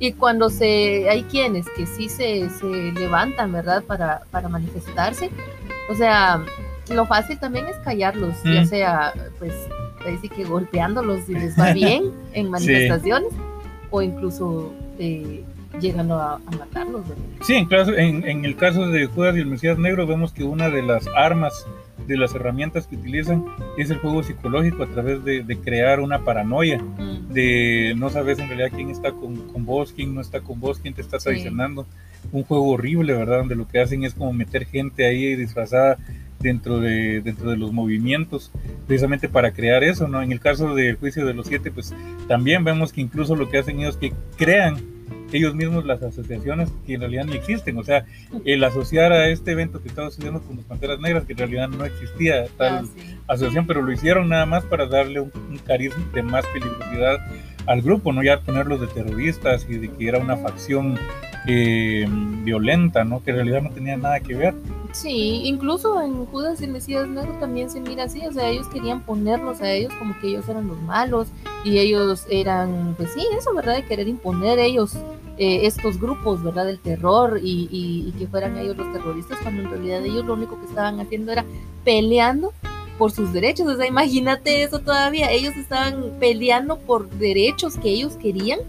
Y 0.01 0.15
cuando 0.15 0.51
se 0.51 1.09
hay 1.09 1.23
quienes 1.23 1.69
que 1.77 1.87
sí 1.87 2.09
se, 2.09 2.51
se 2.51 2.67
levantan, 2.67 3.53
¿verdad?, 3.53 3.85
para, 3.85 4.23
para 4.33 4.49
manifestarse, 4.49 5.31
o 5.89 5.95
sea, 5.95 6.45
lo 6.93 7.07
fácil 7.07 7.39
también 7.39 7.67
es 7.67 7.77
callarlos, 7.85 8.35
ya 8.43 8.63
mm. 8.63 8.67
sea, 8.67 9.15
pues, 9.39 9.55
ahí 10.05 10.19
sí 10.21 10.29
que 10.29 10.43
golpeándolos 10.43 11.21
si 11.27 11.35
les 11.35 11.57
va 11.57 11.73
bien 11.73 12.11
en 12.33 12.51
manifestaciones, 12.51 13.33
o 13.91 14.03
incluso 14.03 14.73
eh, 14.99 15.45
llegando 15.81 16.15
a, 16.15 16.39
matarlos. 16.59 17.03
Sí, 17.43 17.55
en, 17.55 17.69
en, 17.99 18.29
en, 18.29 18.45
el 18.45 18.57
caso 18.57 18.89
de 18.89 19.07
Judas 19.07 19.37
y 19.37 19.41
el 19.41 19.47
Mesías 19.47 19.79
Negro 19.79 20.07
vemos 20.07 20.33
que 20.33 20.45
una 20.45 20.71
de 20.71 20.83
las 20.83 21.07
armas 21.09 21.67
de 22.07 22.17
las 22.17 22.35
herramientas 22.35 22.87
que 22.87 22.97
utilizan 22.97 23.45
es 23.77 23.91
el 23.91 23.99
juego 23.99 24.23
psicológico 24.23 24.83
a 24.83 24.87
través 24.87 25.25
de, 25.25 25.59
crear 25.65 26.01
una 26.01 26.25
paranoia, 26.25 26.79
mm. 26.79 27.33
de 27.33 27.95
no 27.97 28.11
sabes 28.11 28.39
en 28.39 28.49
realidad 28.49 28.71
quién 28.75 28.91
está 28.91 29.13
con, 29.13 29.65
vos, 29.65 29.93
quién 29.93 30.15
no 30.15 30.21
está 30.21 30.41
con 30.41 30.61
vos, 30.61 30.79
quién 30.79 30.95
te 30.95 31.01
está 31.01 31.19
traicionando. 31.19 31.87
Un 32.33 32.45
juego 32.45 32.71
horrible, 32.71 33.15
¿verdad? 33.15 33.39
Donde 33.39 33.57
lo 33.57 33.67
que 33.69 33.81
hacen 33.81 34.05
es 34.05 34.15
como 34.15 34.33
meter 34.33 34.67
gente 34.67 35.07
ahí 35.07 35.35
disfrazada 35.37 35.97
dentro 36.39 36.81
de, 36.81 37.21
dentro 37.23 37.51
de 37.51 37.57
los 37.57 37.73
movimientos, 37.73 38.53
precisamente 38.87 39.29
para 39.29 39.53
crear 39.53 39.83
eso, 39.83 40.07
¿no? 40.07 40.23
En 40.23 40.33
el 40.33 40.41
caso 40.41 40.75
del 40.75 40.97
juicio 40.97 41.25
de 41.25 41.35
los 41.35 41.47
siete, 41.47 41.71
pues 41.71 41.95
también 42.29 42.63
vemos 42.63 42.93
que 42.93 43.01
incluso 43.01 43.35
lo 43.35 43.49
que 43.49 43.59
hacen 43.59 43.81
ellos 43.81 43.95
es 43.95 44.01
que 44.01 44.13
crean 44.37 44.96
ellos 45.33 45.55
mismos 45.55 45.85
las 45.85 46.03
asociaciones 46.03 46.71
que 46.87 46.95
en 46.95 47.01
realidad 47.01 47.25
ni 47.25 47.35
existen. 47.35 47.77
O 47.79 47.85
sea, 47.85 48.05
el 48.45 48.63
asociar 48.65 49.13
a 49.13 49.29
este 49.29 49.53
evento 49.53 49.83
que 49.83 49.89
estaba 49.89 50.11
sucediendo 50.11 50.41
con 50.43 50.57
las 50.57 50.67
Panteras 50.67 51.01
Negras, 51.01 51.25
que 51.25 51.33
en 51.33 51.39
realidad 51.39 51.69
no 51.69 51.85
existía 51.85 52.47
tal 52.57 52.85
ah, 52.85 53.33
asociación, 53.33 53.67
pero 53.67 53.83
lo 53.83 53.93
hicieron 53.93 54.29
nada 54.29 54.47
más 54.47 54.65
para 54.65 54.87
darle 54.87 55.21
un, 55.21 55.31
carisma 55.65 56.05
de 56.13 56.23
más 56.23 56.45
peligrosidad 56.47 57.19
al 57.67 57.83
grupo, 57.83 58.13
no 58.13 58.23
ya 58.23 58.41
ponerlos 58.41 58.81
de 58.81 58.87
terroristas 58.87 59.67
y 59.69 59.79
de 59.79 59.91
que 59.91 60.09
era 60.09 60.19
una 60.19 60.37
facción 60.37 60.97
eh, 61.49 62.07
violenta, 62.45 63.05
¿no? 63.05 63.23
Que 63.23 63.31
en 63.31 63.37
realidad 63.37 63.63
no 63.63 63.71
tenía 63.71 63.97
nada 63.97 64.21
que 64.21 64.35
ver. 64.35 64.55
Sí, 64.97 65.43
incluso 65.45 66.01
en 66.01 66.25
Judas 66.25 66.63
y 66.63 66.67
Mesías 66.67 67.07
Negro 67.07 67.35
también 67.39 67.69
se 67.69 67.81
mira 67.81 68.05
así, 68.05 68.27
o 68.27 68.33
sea, 68.33 68.49
ellos 68.49 68.67
querían 68.69 69.03
ponerlos 69.03 69.61
a 69.61 69.71
ellos 69.71 69.93
como 69.99 70.19
que 70.19 70.29
ellos 70.29 70.49
eran 70.49 70.69
los 70.69 70.81
malos 70.81 71.29
y 71.65 71.79
ellos 71.79 72.25
eran, 72.31 72.95
pues 72.97 73.13
sí, 73.13 73.21
eso, 73.39 73.55
¿verdad? 73.55 73.77
De 73.77 73.85
querer 73.85 74.09
imponer 74.09 74.59
ellos 74.59 74.95
eh, 75.37 75.67
estos 75.67 76.01
grupos, 76.01 76.43
¿verdad? 76.43 76.65
Del 76.65 76.79
terror 76.79 77.39
y, 77.43 77.69
y, 77.71 78.11
que 78.13 78.27
fueran 78.27 78.57
ellos 78.57 78.75
los 78.79 78.91
terroristas, 78.91 79.39
cuando 79.43 79.65
en 79.65 79.71
realidad 79.71 80.03
ellos 80.03 80.25
lo 80.25 80.33
único 80.33 80.59
que 80.59 80.67
estaban 80.67 80.99
haciendo 80.99 81.31
era 81.31 81.45
peleando 81.85 82.55
por 82.97 83.13
sus 83.13 83.35
derechos, 83.35 83.69
o 83.69 83.77
sea, 83.77 83.87
imagínate 83.87 84.63
eso 84.63 84.79
todavía, 84.79 85.31
ellos 85.31 85.55
estaban 85.57 86.15
peleando 86.19 86.79
por 86.79 87.11
derechos 87.11 87.77
que 87.77 87.91
ellos 87.91 88.15
querían 88.15 88.61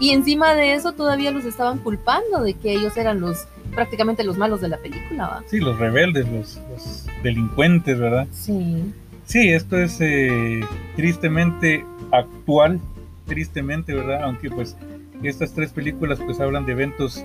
y 0.00 0.10
encima 0.10 0.54
de 0.54 0.74
eso 0.74 0.92
todavía 0.92 1.30
los 1.30 1.46
estaban 1.46 1.78
culpando 1.78 2.42
de 2.42 2.52
que 2.52 2.74
ellos 2.74 2.94
eran 2.98 3.20
los 3.20 3.46
prácticamente 3.74 4.24
los 4.24 4.36
malos 4.38 4.60
de 4.60 4.68
la 4.68 4.78
película, 4.78 5.26
¿va? 5.28 5.42
Sí, 5.46 5.60
los 5.60 5.78
rebeldes, 5.78 6.26
los, 6.28 7.06
delincuentes, 7.22 7.98
¿verdad? 7.98 8.26
Sí. 8.32 8.92
Sí, 9.24 9.50
esto 9.50 9.78
es 9.78 9.98
eh, 10.00 10.60
tristemente 10.96 11.84
actual 12.10 12.80
tristemente, 13.26 13.94
¿verdad? 13.94 14.24
Aunque 14.24 14.50
pues 14.50 14.76
estas 15.22 15.54
tres 15.54 15.72
películas 15.72 16.20
pues 16.24 16.40
hablan 16.40 16.66
de 16.66 16.72
eventos 16.72 17.24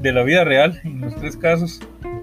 de 0.00 0.12
la 0.12 0.22
vida 0.22 0.44
real, 0.44 0.80
en 0.84 1.00
los 1.00 1.14
tres 1.16 1.36
casos, 1.36 1.80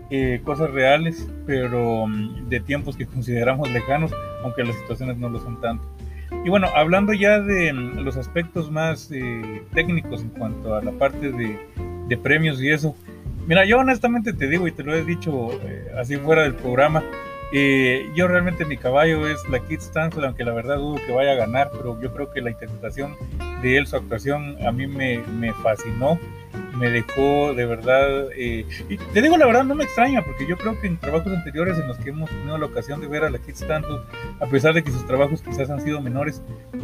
eh, 0.10 0.42
cosas 0.44 0.72
reales, 0.72 1.28
pero 1.46 2.08
mm, 2.08 2.50
de 2.50 2.60
tiempos 2.60 2.96
que 2.96 3.06
consideramos 3.06 3.72
lejanos, 3.72 4.12
aunque 4.44 4.64
las 4.64 4.76
situaciones 4.78 5.18
no 5.18 5.30
lo 5.30 5.40
son 5.40 5.60
tanto. 5.62 5.84
Y 6.44 6.50
bueno, 6.50 6.68
hablando 6.76 7.14
ya 7.14 7.40
de 7.40 7.72
mm, 7.74 8.00
los 8.00 8.18
aspectos 8.18 8.72
más 8.72 9.12
eh, 9.12 9.64
técnicos 9.74 10.22
en 10.22 10.30
cuanto 10.30 10.76
a 10.76 10.84
la 10.84 10.92
parte 10.92 11.32
de, 11.32 11.60
de, 12.08 12.18
premios 12.18 12.62
y 12.62 12.72
eso, 12.72 12.96
mira, 13.52 13.66
yo 13.66 13.80
honestamente 13.80 14.32
te 14.32 14.48
digo 14.48 14.66
y 14.66 14.72
te 14.72 14.82
lo 14.82 14.96
he 14.96 15.04
dicho 15.04 15.52
eh, 15.66 15.92
así 16.00 16.16
fuera 16.16 16.44
del 16.44 16.56
programa, 16.56 17.04
yo 18.16 18.30
realmente 18.30 18.64
mi 18.64 18.78
caballo 18.78 19.28
es 19.28 19.38
la 19.50 19.60
Kid 19.60 19.82
Stansel, 19.82 20.24
aunque 20.24 20.46
la 20.46 20.54
verdad 20.54 20.78
dudo 20.78 20.96
que 21.06 21.12
vaya 21.12 21.34
a 21.34 21.36
ganar, 21.36 21.70
pero 21.74 22.00
yo 22.00 22.14
creo 22.14 22.32
que 22.32 22.40
la 22.40 22.52
interpretación 22.52 23.18
de 23.62 23.76
él, 23.76 23.88
su 23.88 23.98
actuación, 23.98 24.56
a 24.66 24.72
mí 24.72 24.88
me, 24.88 25.18
me 25.18 25.52
fascinó 25.56 26.18
me 26.78 26.90
dejó 26.90 27.54
de 27.54 27.66
verdad, 27.66 28.30
eh, 28.36 28.66
y 28.90 28.98
te 28.98 29.22
digo 29.22 29.38
la 29.38 29.46
verdad, 29.46 29.66
no 29.66 29.76
me 29.76 29.84
extraña, 29.84 30.24
porque 30.24 30.48
yo 30.48 30.58
creo 30.58 30.80
que 30.80 30.88
en 30.88 30.98
trabajos 30.98 31.34
anteriores 31.34 31.78
en 31.78 31.88
los 31.88 31.98
que 31.98 32.12
hemos 32.12 32.30
tenido 32.30 32.58
la 32.58 32.66
ocasión 32.66 33.02
de 33.02 33.08
ver 33.08 33.24
a 33.24 33.30
la 33.30 33.38
Kit 33.40 33.56
Stanton, 33.56 34.02
a 34.40 34.46
pesar 34.48 34.74
de 34.74 34.84
que 34.84 34.92
sus 34.92 35.06
trabajos 35.06 35.42
quizás 35.42 35.70
han 35.70 35.82
sido 35.82 36.00
menores, 36.02 36.42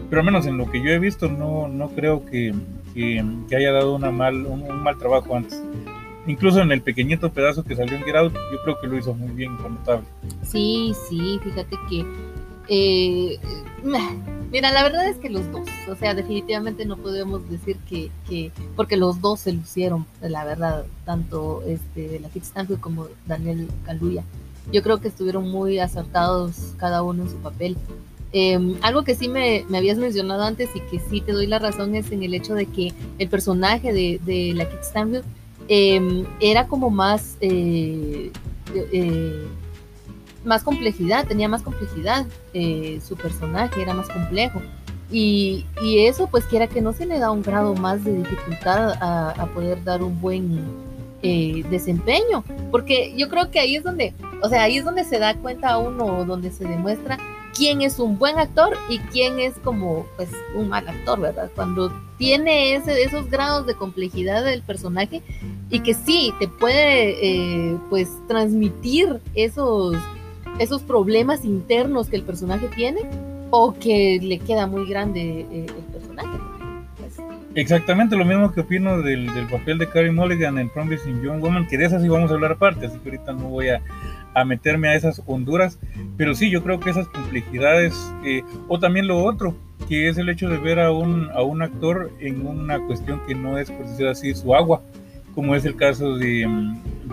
pero 0.09 0.19
al 0.19 0.25
menos 0.25 0.45
en 0.45 0.57
lo 0.57 0.69
que 0.69 0.81
yo 0.81 0.91
he 0.91 1.00
visto, 1.00 1.29
no, 1.29 1.67
no 1.67 1.89
creo 1.89 2.25
que, 2.25 2.53
que, 2.93 3.24
haya 3.55 3.71
dado 3.71 3.95
una 3.95 4.12
mal, 4.12 4.45
un, 4.45 4.83
mal 4.83 4.97
trabajo 4.97 5.36
antes. 5.36 5.63
Incluso 6.27 6.62
en 6.62 6.72
el 6.72 6.81
pequeñito 6.81 7.31
pedazo 7.31 7.63
que 7.63 7.75
salió 7.75 7.96
en 7.96 8.03
Get 8.03 8.15
Out, 8.15 8.34
yo 8.34 8.62
creo 8.63 8.79
que 8.79 8.88
lo 8.88 8.98
hizo 8.98 9.13
muy 9.13 9.31
bien, 9.31 9.55
notable. 9.57 10.05
Sí, 10.43 10.93
sí, 11.10 11.39
fíjate 11.41 11.75
que 11.89 12.05
eh, 12.69 13.39
mira, 14.51 14.72
la 14.72 14.84
verdad 14.84 15.07
es 15.07 15.17
que 15.17 15.29
los 15.29 15.50
dos, 15.51 15.67
o 15.89 15.96
sea, 15.96 16.13
definitivamente 16.13 16.86
no 16.86 16.98
podemos 16.98 17.50
decir 17.50 17.77
que, 17.89 18.12
que 18.27 18.51
porque 18.75 18.98
los 18.98 19.22
dos 19.22 19.39
se 19.41 19.53
lucieron, 19.53 20.05
la 20.22 20.43
verdad, 20.43 20.86
tanto 21.05 21.63
este, 21.65 22.19
la 22.19 22.29
Kit 22.29 22.43
Stanfield 22.43 22.81
como 22.81 23.07
Daniel 23.25 23.67
Kaluuya. 23.86 24.24
Yo 24.72 24.84
creo 24.84 25.00
que 25.00 25.07
estuvieron 25.07 25.50
muy 25.50 25.79
acertados 25.79 26.74
cada 26.77 27.03
uno 27.03 27.24
en 27.24 27.29
su 27.29 27.38
papel. 27.38 27.77
Em, 28.34 28.75
algo 28.81 29.05
que 29.05 29.15
sí 29.15 29.29
me, 29.29 29.63
me, 29.69 29.77
habías 29.77 29.98
mencionado 29.98 30.43
antes 30.43 30.69
y 30.75 30.81
que 30.81 31.00
sí 31.00 31.22
te 31.22 31.31
doy 31.31 31.48
la 31.48 31.60
razón 31.60 31.96
es 31.96 32.12
en 32.12 32.24
el 32.24 32.34
hecho 32.34 32.53
de 32.55 32.65
que 32.65 32.91
el 33.19 33.29
personaje 33.29 33.93
de, 33.93 34.19
de 34.25 34.53
la 34.53 34.69
Kit 34.69 34.81
Stanfield 34.81 35.24
em, 35.67 36.25
era 36.39 36.67
como 36.67 36.89
más 36.89 37.38
eh, 37.41 38.31
eh, 38.74 39.47
más 40.47 40.63
complejidad, 40.63 41.27
tenía 41.27 41.47
más 41.47 41.62
complejidad, 41.62 42.25
eh, 42.53 43.00
su 43.05 43.15
personaje 43.15 43.81
era 43.81 43.93
más 43.93 44.09
complejo. 44.09 44.62
Y, 45.09 45.65
eso, 45.81 46.27
pues 46.27 46.45
quiera 46.45 46.67
que 46.67 46.81
no 46.81 46.91
se 46.91 47.05
le 47.05 47.19
da 47.19 47.31
un 47.31 47.41
grado 47.41 47.75
más 47.75 48.03
de 48.03 48.13
dificultad 48.13 48.97
a, 49.00 49.45
poder 49.53 49.81
dar 49.83 50.03
un 50.03 50.19
buen 50.19 50.59
eh, 51.21 51.63
desempeño, 51.69 52.43
porque 52.71 53.13
yo 53.15 53.29
creo 53.29 53.50
que 53.50 53.59
ahí 53.59 53.75
es 53.77 53.83
donde, 53.83 54.13
o 54.41 54.50
sea, 54.50 54.63
ahí 54.63 54.77
es 54.77 54.86
donde 54.86 55.05
se 55.05 55.19
da 55.19 55.36
cuenta 55.36 55.77
uno, 55.77 56.25
donde 56.25 56.51
se 56.51 56.65
demuestra 56.65 57.17
quién 57.58 57.82
es 57.82 58.00
un 58.00 58.18
buen 58.20 58.38
actor 58.38 58.78
y 58.90 59.00
quién 59.00 59.40
es 59.40 59.56
como, 59.64 60.06
pues, 60.16 60.30
un 60.56 60.70
mal 60.70 60.88
actor, 60.88 61.20
¿verdad? 61.20 61.50
Cuando 61.56 61.92
tiene 62.18 62.76
ese, 62.76 63.04
esos 63.04 63.30
grados 63.30 63.66
de 63.66 63.76
complejidad 63.76 64.44
del 64.46 64.62
personaje 64.62 65.22
y 65.70 65.80
que 65.80 65.94
sí, 65.94 66.34
te 66.40 66.48
puede, 66.48 67.18
eh, 67.22 67.78
pues, 67.90 68.10
transmitir 68.28 69.20
esos 69.34 69.96
esos 70.60 70.82
problemas 70.82 71.46
internos 71.46 72.10
que 72.10 72.16
el 72.16 72.24
personaje 72.24 72.68
tiene 72.76 73.02
o 73.50 73.74
que 73.74 74.20
le 74.22 74.40
queda 74.40 74.68
muy 74.68 74.88
grande 74.88 75.46
eh, 75.52 75.66
el 75.68 75.84
personaje. 75.86 76.38
Pues, 76.98 77.18
Exactamente 77.56 78.16
lo 78.16 78.26
mismo 78.26 78.52
que 78.52 78.62
opino 78.62 79.02
del, 79.02 79.30
papel 79.50 79.78
de 79.78 79.88
Carrie 79.88 80.12
Mulligan 80.12 80.58
en 80.58 80.70
Promising 80.70 81.22
Young 81.22 81.42
Woman, 81.42 81.68
que 81.68 81.78
de 81.78 81.86
esas 81.86 82.02
sí 82.02 82.10
vamos 82.10 82.32
a 82.32 82.34
hablar 82.34 82.54
aparte, 82.54 82.88
así 82.88 82.98
que 83.00 83.10
ahorita 83.10 83.34
no 83.34 83.50
voy 83.50 83.70
a, 83.70 83.82
meterme 84.46 84.89
a 84.89 84.96
esas 84.96 85.22
honduras, 85.25 85.79
pero 86.17 86.34
sí, 86.36 86.50
yo 86.50 86.63
creo 86.63 86.79
que 86.79 86.89
esas 86.89 87.08
complejidades, 87.08 88.13
eh, 88.25 88.44
o 88.67 88.79
también 88.79 89.08
lo 89.08 89.24
otro, 89.24 89.56
que 89.88 90.10
es 90.10 90.17
el 90.17 90.29
hecho 90.29 90.50
de 90.50 90.58
ver 90.58 90.79
a 90.79 90.91
un, 90.91 91.29
a 91.34 91.41
un 91.41 91.62
actor 91.62 92.12
en 92.20 92.46
una 92.46 92.79
cuestión 92.79 93.22
que 93.27 93.36
no 93.36 93.58
es, 93.58 93.72
por 93.72 93.88
decir 93.88 94.08
así, 94.08 94.34
su 94.34 94.56
agua, 94.56 94.82
como 95.34 95.56
es 95.56 95.65
el 95.65 95.75
caso 95.75 96.17
de, 96.17 96.48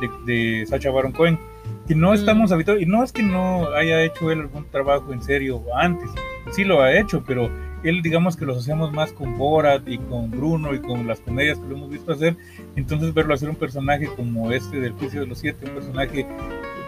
de, 0.01 0.33
de 0.33 0.67
Sacha 0.67 0.91
Baron 0.91 1.13
Cohen 1.13 1.39
que 1.87 1.95
no 1.95 2.15
estamos 2.15 2.51
mm. 2.51 2.55
habituados, 2.55 2.83
y 2.83 2.87
no 2.87 3.03
es 3.03 3.13
que 3.13 3.23
no 3.23 3.69
haya 3.75 4.03
hecho 4.03 4.31
él 4.31 4.41
algún 4.41 4.65
trabajo 4.71 5.13
en 5.13 5.23
serio 5.23 5.63
antes, 5.77 6.11
sí 6.53 6.65
lo 6.65 6.83
ha 6.83 6.99
hecho, 6.99 7.23
pero 7.27 7.51
él 7.83 8.01
digamos 8.01 8.37
que 8.37 8.47
lo 8.47 8.53
asociamos 8.53 8.93
más 8.93 9.13
con 9.13 9.37
Borat 9.37 9.87
y 9.87 9.99
con 9.99 10.31
Bruno 10.31 10.75
y 10.75 10.81
con 10.81 11.07
las 11.07 11.21
comedias 11.21 11.59
que 11.59 11.69
lo 11.69 11.77
hemos 11.77 11.91
visto 11.91 12.13
hacer, 12.13 12.37
entonces 12.77 13.13
verlo 13.13 13.35
hacer 13.35 13.51
un 13.51 13.57
personaje 13.57 14.09
como 14.17 14.51
este 14.53 14.81
del 14.81 14.93
juicio 14.93 15.21
de 15.21 15.27
los 15.27 15.39
siete, 15.39 15.67
un 15.67 15.75
personaje 15.75 16.27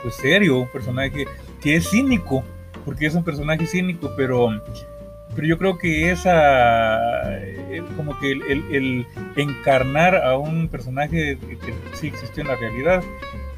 pues 0.07 0.17
serio, 0.17 0.59
un 0.59 0.69
personaje 0.69 1.27
que 1.61 1.75
es 1.75 1.91
cínico, 1.91 2.45
porque 2.85 3.07
es 3.07 3.15
un 3.15 3.25
personaje 3.25 3.67
cínico, 3.67 4.13
pero 4.17 4.51
pero 5.35 5.49
yo 5.49 5.59
creo 5.59 5.77
que 5.77 6.13
esa 6.13 7.35
eh, 7.43 7.83
como 7.97 8.19
que 8.21 8.31
el, 8.33 9.07
encarnar 9.35 10.15
a 10.17 10.39
un 10.39 10.69
personaje 10.69 11.37
que 11.39 11.75
sí 11.95 12.07
existió 12.07 12.43
en 12.43 12.49
la 12.49 12.55
realidad 12.55 13.03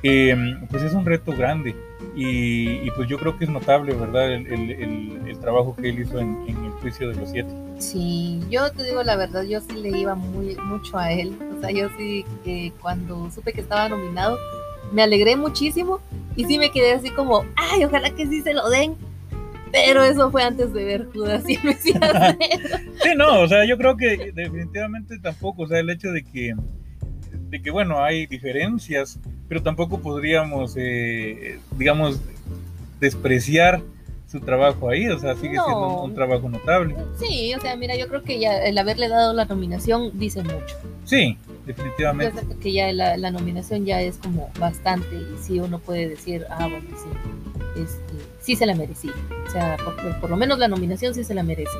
Em, 0.02 0.64
pues 0.68 0.84
es 0.84 0.92
un 0.92 1.04
reto 1.04 1.32
grande 1.32 1.74
y, 2.14 2.88
pues 2.92 3.08
yo 3.08 3.18
creo 3.18 3.36
que 3.36 3.44
es 3.44 3.50
notable, 3.50 3.94
¿verdad? 3.94 4.32
El, 4.32 5.38
trabajo 5.40 5.76
que 5.76 5.88
él 5.88 6.00
hizo 6.00 6.18
en, 6.18 6.36
el 6.48 6.70
juicio 6.82 7.08
de 7.08 7.14
los 7.14 7.30
siete. 7.30 7.48
Sí, 7.78 8.40
yo 8.50 8.70
te 8.72 8.82
digo 8.84 9.04
la 9.04 9.14
verdad, 9.14 9.42
yo 9.44 9.60
sí 9.60 9.76
le 9.76 9.96
iba 9.96 10.16
muy 10.16 10.56
mucho 10.56 10.98
a 10.98 11.12
él. 11.12 11.36
O 11.56 11.60
sea, 11.60 11.70
yo 11.70 11.88
sí, 11.96 12.24
que 12.44 12.72
cuando 12.80 13.30
supe 13.30 13.52
que 13.52 13.60
estaba 13.60 13.88
nominado, 13.88 14.36
me 14.92 15.02
alegré 15.02 15.36
muchísimo 15.36 16.00
y 16.36 16.44
sí 16.44 16.58
me 16.58 16.70
quedé 16.70 16.92
así 16.92 17.10
como, 17.10 17.44
ay, 17.56 17.84
ojalá 17.84 18.10
que 18.10 18.26
sí 18.26 18.42
se 18.42 18.54
lo 18.54 18.68
den. 18.68 18.94
Pero 19.70 20.02
eso 20.02 20.30
fue 20.30 20.42
antes 20.42 20.72
de 20.72 20.82
ver 20.82 21.08
Judas 21.12 21.44
y 21.46 21.58
Mesías. 21.58 22.00
sí, 23.02 23.10
no, 23.16 23.40
o 23.40 23.48
sea, 23.48 23.66
yo 23.66 23.76
creo 23.76 23.96
que 23.96 24.32
definitivamente 24.34 25.18
tampoco, 25.18 25.62
o 25.62 25.68
sea, 25.68 25.78
el 25.78 25.90
hecho 25.90 26.10
de 26.10 26.24
que, 26.24 26.54
de 27.50 27.62
que 27.62 27.70
bueno, 27.70 28.02
hay 28.02 28.26
diferencias 28.26 29.20
pero 29.48 29.62
tampoco 29.62 29.98
podríamos, 29.98 30.74
eh, 30.76 31.58
digamos, 31.76 32.20
despreciar 33.00 33.80
su 34.30 34.40
trabajo 34.40 34.90
ahí, 34.90 35.08
o 35.08 35.18
sea, 35.18 35.34
sigue 35.34 35.54
siendo 35.54 36.02
un, 36.02 36.14
trabajo 36.14 36.50
notable. 36.50 36.94
Sí, 37.18 37.54
o 37.54 37.60
sea, 37.60 37.74
mira, 37.76 37.96
yo 37.96 38.08
creo 38.08 38.22
que 38.22 38.38
ya 38.38 38.62
el 38.62 38.76
haberle 38.76 39.08
dado 39.08 39.32
la 39.32 39.46
nominación 39.46 40.18
dice 40.18 40.42
mucho. 40.42 40.76
Sí, 41.04 41.38
definitivamente. 41.68 42.42
Yo 42.48 42.58
que 42.58 42.72
ya 42.72 42.92
la, 42.92 43.30
nominación 43.30 43.84
ya 43.84 44.00
es 44.00 44.16
como 44.16 44.50
bastante 44.58 45.14
y 45.14 45.36
sí 45.40 45.60
uno 45.60 45.78
puede 45.78 46.08
decir, 46.08 46.44
ah, 46.50 46.66
bueno, 46.68 46.88
sí, 46.96 47.80
este, 47.80 48.14
sí 48.40 48.56
se 48.56 48.66
la 48.66 48.74
merecía. 48.74 49.12
O 49.46 49.50
sea, 49.50 49.76
por, 49.76 50.20
por 50.20 50.30
lo 50.30 50.36
menos 50.36 50.58
la 50.58 50.66
nominación 50.66 51.14
sí 51.14 51.22
se 51.22 51.34
la 51.34 51.44
merece. 51.44 51.78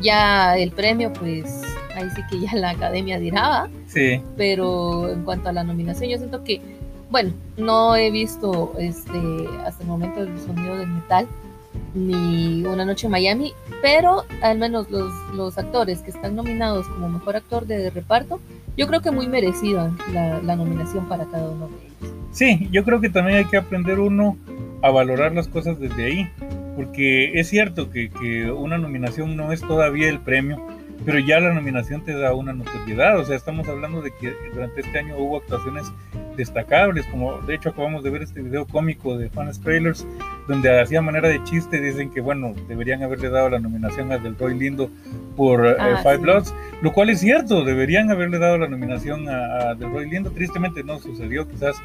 Ya 0.00 0.56
el 0.56 0.70
premio, 0.70 1.12
pues 1.12 1.62
ahí 1.94 2.08
sí 2.14 2.22
que 2.30 2.40
ya 2.40 2.54
la 2.54 2.70
academia 2.70 3.18
dirá, 3.18 3.68
sí. 3.86 4.22
pero 4.36 5.10
en 5.10 5.24
cuanto 5.24 5.50
a 5.50 5.52
la 5.52 5.64
nominación, 5.64 6.08
yo 6.08 6.16
siento 6.16 6.42
que 6.44 6.62
bueno, 7.10 7.32
no 7.56 7.96
he 7.96 8.10
visto 8.10 8.74
este 8.78 9.18
hasta 9.64 9.82
el 9.82 9.88
momento 9.88 10.22
el 10.22 10.38
sonido 10.38 10.76
del 10.76 10.88
metal 10.88 11.26
ni 11.94 12.64
Una 12.64 12.84
Noche 12.84 13.06
en 13.06 13.12
Miami, 13.12 13.52
pero 13.82 14.24
al 14.42 14.58
menos 14.58 14.90
los, 14.90 15.12
los 15.34 15.58
actores 15.58 16.00
que 16.00 16.10
están 16.10 16.36
nominados 16.36 16.86
como 16.88 17.08
mejor 17.08 17.36
actor 17.36 17.66
de 17.66 17.90
reparto, 17.90 18.40
yo 18.76 18.86
creo 18.86 19.00
que 19.00 19.10
muy 19.10 19.28
merecida 19.28 19.92
la, 20.12 20.40
la 20.42 20.56
nominación 20.56 21.08
para 21.08 21.24
cada 21.26 21.50
uno 21.50 21.68
de 21.68 21.74
ellos. 21.74 22.14
Sí, 22.30 22.68
yo 22.70 22.84
creo 22.84 23.00
que 23.00 23.10
también 23.10 23.38
hay 23.38 23.44
que 23.46 23.56
aprender 23.56 23.98
uno 23.98 24.36
a 24.82 24.90
valorar 24.90 25.32
las 25.32 25.48
cosas 25.48 25.80
desde 25.80 26.04
ahí, 26.04 26.30
porque 26.76 27.40
es 27.40 27.48
cierto 27.48 27.90
que, 27.90 28.10
que 28.10 28.50
una 28.50 28.78
nominación 28.78 29.36
no 29.36 29.52
es 29.52 29.60
todavía 29.60 30.08
el 30.08 30.20
premio, 30.20 30.64
pero 31.04 31.18
ya 31.18 31.40
la 31.40 31.52
nominación 31.52 32.04
te 32.04 32.12
da 32.12 32.34
una 32.34 32.52
notoriedad, 32.52 33.18
o 33.18 33.24
sea, 33.24 33.36
estamos 33.36 33.68
hablando 33.68 34.02
de 34.02 34.12
que 34.20 34.32
durante 34.52 34.82
este 34.82 34.98
año 34.98 35.16
hubo 35.16 35.38
actuaciones 35.38 35.86
destacables, 36.38 37.04
como 37.06 37.38
de 37.42 37.54
hecho 37.54 37.68
acabamos 37.68 38.02
de 38.02 38.10
ver 38.10 38.22
este 38.22 38.40
video 38.40 38.66
cómico 38.66 39.18
de 39.18 39.28
Fans 39.28 39.60
Trailers, 39.60 40.06
donde 40.46 40.80
hacía 40.80 41.02
manera 41.02 41.28
de 41.28 41.44
chiste, 41.44 41.80
dicen 41.80 42.10
que 42.10 42.22
bueno, 42.22 42.54
deberían 42.68 43.02
haberle 43.02 43.28
dado 43.28 43.50
la 43.50 43.58
nominación 43.58 44.10
a 44.12 44.18
Del 44.18 44.38
Roy 44.38 44.58
Lindo 44.58 44.90
por 45.36 45.66
eh, 45.66 45.76
ah, 45.78 46.00
Five 46.02 46.18
Bloods, 46.18 46.54
lo 46.80 46.92
cual 46.92 47.10
es 47.10 47.20
cierto, 47.20 47.64
deberían 47.64 48.10
haberle 48.10 48.38
dado 48.38 48.56
la 48.56 48.68
nominación 48.68 49.28
a, 49.28 49.70
a 49.70 49.74
Del 49.74 49.92
Roy 49.92 50.08
Lindo, 50.08 50.30
tristemente 50.30 50.82
no 50.82 50.98
sucedió, 50.98 51.46
quizás 51.46 51.76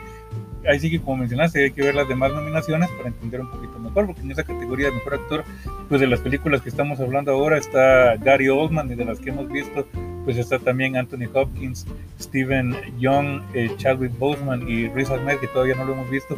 ahí 0.68 0.80
sí 0.80 0.90
que 0.90 1.02
como 1.02 1.18
mencionaste 1.18 1.64
hay 1.64 1.72
que 1.72 1.82
ver 1.82 1.96
las 1.96 2.08
demás 2.08 2.32
nominaciones 2.32 2.90
para 2.92 3.10
entender 3.10 3.42
un 3.42 3.50
poquito 3.50 3.80
mejor, 3.80 4.06
porque 4.06 4.22
en 4.22 4.32
esa 4.32 4.44
categoría 4.44 4.88
de 4.88 4.94
mejor 4.94 5.16
actor, 5.16 5.44
pues 5.90 6.00
de 6.00 6.08
las 6.08 6.20
películas 6.22 6.62
que 6.62 6.70
estamos 6.70 7.00
hablando 7.00 7.32
ahora 7.32 7.58
está 7.58 8.16
Gary 8.18 8.50
Oldman 8.50 8.92
y 8.92 8.96
de 8.96 9.06
las 9.06 9.20
que 9.20 9.32
hemos 9.32 9.50
visto, 9.50 9.86
pues 10.24 10.38
está 10.38 10.60
también 10.60 10.96
Anthony 10.96 11.28
Hopkins, 11.34 11.86
Steven 12.20 12.76
Young, 13.00 13.42
eh, 13.54 13.70
Chadwick 13.78 14.18
Boseman 14.18 14.68
y 14.68 14.88
Riz 14.90 15.10
Ahmed, 15.10 15.38
que 15.40 15.48
todavía 15.48 15.76
no 15.76 15.86
lo 15.86 15.94
hemos 15.94 16.10
visto. 16.10 16.38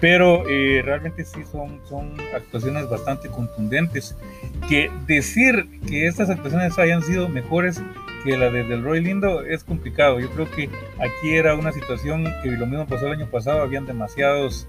pero 0.00 0.48
eh, 0.48 0.80
realmente 0.84 1.24
sí 1.24 1.40
son, 1.50 1.80
son 1.88 2.12
actuaciones 2.34 2.88
bastante 2.88 3.28
contundentes. 3.28 4.16
Que 4.68 4.90
decir 5.06 5.68
que 5.88 6.06
estas 6.06 6.30
actuaciones 6.30 6.78
hayan 6.78 7.02
sido 7.02 7.28
mejores 7.28 7.82
que 8.24 8.36
la 8.36 8.50
de 8.50 8.64
Del 8.64 8.82
Roy 8.82 9.00
Lindo 9.00 9.42
es 9.42 9.64
complicado. 9.64 10.20
Yo 10.20 10.30
creo 10.30 10.50
que 10.50 10.68
aquí 10.98 11.34
era 11.34 11.54
una 11.54 11.72
situación 11.72 12.24
que 12.42 12.50
lo 12.50 12.66
mismo 12.66 12.86
pasó 12.86 13.06
el 13.06 13.12
año 13.14 13.26
pasado, 13.30 13.62
habían 13.62 13.86
demasiados 13.86 14.68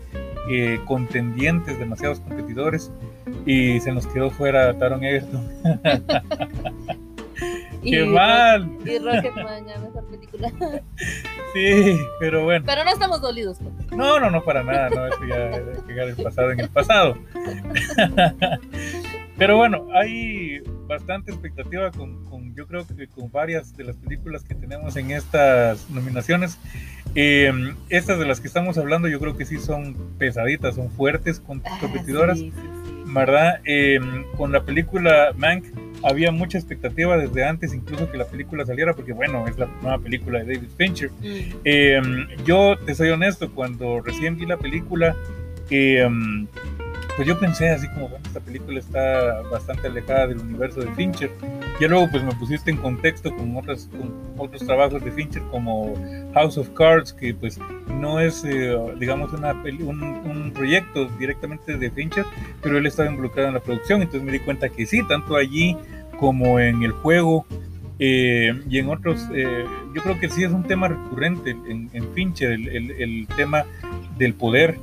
eh, 0.50 0.80
contendientes, 0.86 1.78
demasiados 1.78 2.20
competidores 2.22 2.92
y 3.46 3.80
se 3.82 3.92
nos 3.92 4.08
quedó 4.08 4.32
fuera 4.32 4.78
Taron 4.78 5.04
Egerton. 5.04 5.48
¡Qué 7.84 8.06
mal! 8.06 8.70
Y 8.86 8.98
Rocketman, 9.00 9.66
ya 9.68 9.80
mejor 9.80 10.06
película. 10.10 10.52
Sí, 11.54 11.98
pero 12.20 12.44
bueno. 12.44 12.64
Pero 12.68 12.84
no 12.84 12.92
estamos 12.92 13.22
dolidos. 13.22 13.58
Pues. 13.58 13.92
No, 13.98 14.20
no, 14.20 14.30
no, 14.30 14.44
para 14.44 14.62
nada, 14.62 14.90
no, 14.92 15.08
eso 15.08 15.18
ya 15.28 15.50
dejar 15.88 16.10
el 16.10 16.16
pasado 16.16 16.52
en 16.52 16.60
el 16.60 16.70
pasado. 16.70 17.18
Pero 19.40 19.56
bueno, 19.56 19.88
hay 19.96 20.60
bastante 20.86 21.32
expectativa 21.32 21.92
con, 21.92 22.26
con, 22.26 22.54
yo 22.54 22.68
creo 22.68 22.86
que 22.86 23.08
con 23.08 23.32
varias 23.32 23.76
de 23.76 23.86
las 23.86 23.96
películas 23.96 24.44
que 24.44 24.54
tenemos 24.54 24.98
en 24.98 25.12
estas 25.12 25.90
nominaciones. 25.90 26.60
Eh, 27.16 27.52
estas 27.88 28.20
de 28.20 28.26
las 28.26 28.42
que 28.42 28.48
estamos 28.48 28.78
hablando 28.78 29.08
yo 29.08 29.20
creo 29.20 29.38
que 29.38 29.46
sí 29.46 29.58
son 29.58 29.96
pesaditas, 30.20 30.76
son 30.76 30.92
fuertes, 30.92 31.40
con, 31.40 31.64
ah, 31.66 31.78
competidoras. 31.80 32.40
¿Verdad? 33.06 33.62
Eh, 33.66 34.00
con 34.38 34.52
la 34.52 34.64
película 34.66 35.34
Mank 35.36 35.66
había 36.04 36.32
mucha 36.32 36.58
expectativa 36.58 37.18
desde 37.18 37.44
antes 37.44 37.74
incluso 37.74 38.10
que 38.12 38.18
la 38.18 38.26
película 38.26 38.66
saliera, 38.66 38.94
porque 38.94 39.14
bueno, 39.14 39.48
es 39.48 39.58
la 39.58 39.68
nueva 39.82 40.00
película 40.00 40.40
de 40.40 40.56
David 40.56 40.70
Fincher. 40.78 41.12
Mm. 41.20 41.40
Eh, 41.64 42.02
yo 42.46 42.78
te 42.86 42.96
soy 42.96 43.10
honesto, 43.10 43.52
cuando 43.52 44.02
recién 44.02 44.38
vi 44.38 44.46
la 44.46 44.58
película, 44.58 45.16
eh, 45.70 46.08
pues 47.20 47.28
yo 47.28 47.38
pensé 47.38 47.70
así 47.70 47.86
como, 47.90 48.08
bueno, 48.08 48.24
esta 48.26 48.40
película 48.40 48.80
está 48.80 49.42
bastante 49.52 49.88
alejada 49.88 50.28
del 50.28 50.38
universo 50.38 50.80
de 50.80 50.90
Fincher. 50.94 51.30
Y 51.78 51.86
luego 51.86 52.08
pues 52.10 52.24
me 52.24 52.32
pusiste 52.36 52.72
en 52.72 52.78
contexto 52.78 53.36
con, 53.36 53.58
otras, 53.58 53.90
con 53.92 54.14
otros 54.38 54.66
trabajos 54.66 55.04
de 55.04 55.12
Fincher 55.12 55.42
como 55.52 55.96
House 56.34 56.58
of 56.58 56.70
Cards, 56.70 57.12
que 57.12 57.34
pues 57.34 57.60
no 58.00 58.22
es, 58.22 58.46
eh, 58.46 58.74
digamos, 58.98 59.34
una 59.34 59.52
un, 59.52 60.02
un, 60.02 60.54
proyecto 60.54 61.10
directamente 61.20 61.76
de 61.76 61.92
Fincher, 61.92 62.24
pero 62.62 62.78
él 62.78 62.86
estaba 62.86 63.10
involucrado 63.10 63.50
en 63.50 63.56
la 63.56 63.60
producción, 63.60 64.02
entonces 64.02 64.24
me 64.24 64.32
di 64.32 64.40
cuenta 64.40 64.70
que 64.70 64.86
sí, 64.86 65.06
tanto 65.06 65.36
allí 65.36 65.76
como 66.22 66.58
en 66.58 66.84
el 66.84 66.94
juego 66.94 67.46
eh, 68.00 68.54
y 68.70 68.78
en 68.78 68.88
otros, 68.88 69.28
eh, 69.34 69.66
yo 69.94 70.02
creo 70.04 70.18
que 70.22 70.30
sí 70.30 70.46
es 70.46 70.54
un 70.54 70.64
tema 70.64 70.88
recurrente 70.88 71.50
en, 71.50 71.90
en 71.92 72.14
Fincher, 72.14 72.52
el, 72.52 72.70
el, 72.70 72.92
el 72.92 73.28
tema 73.36 73.66
del 74.18 74.36
poder 74.36 74.80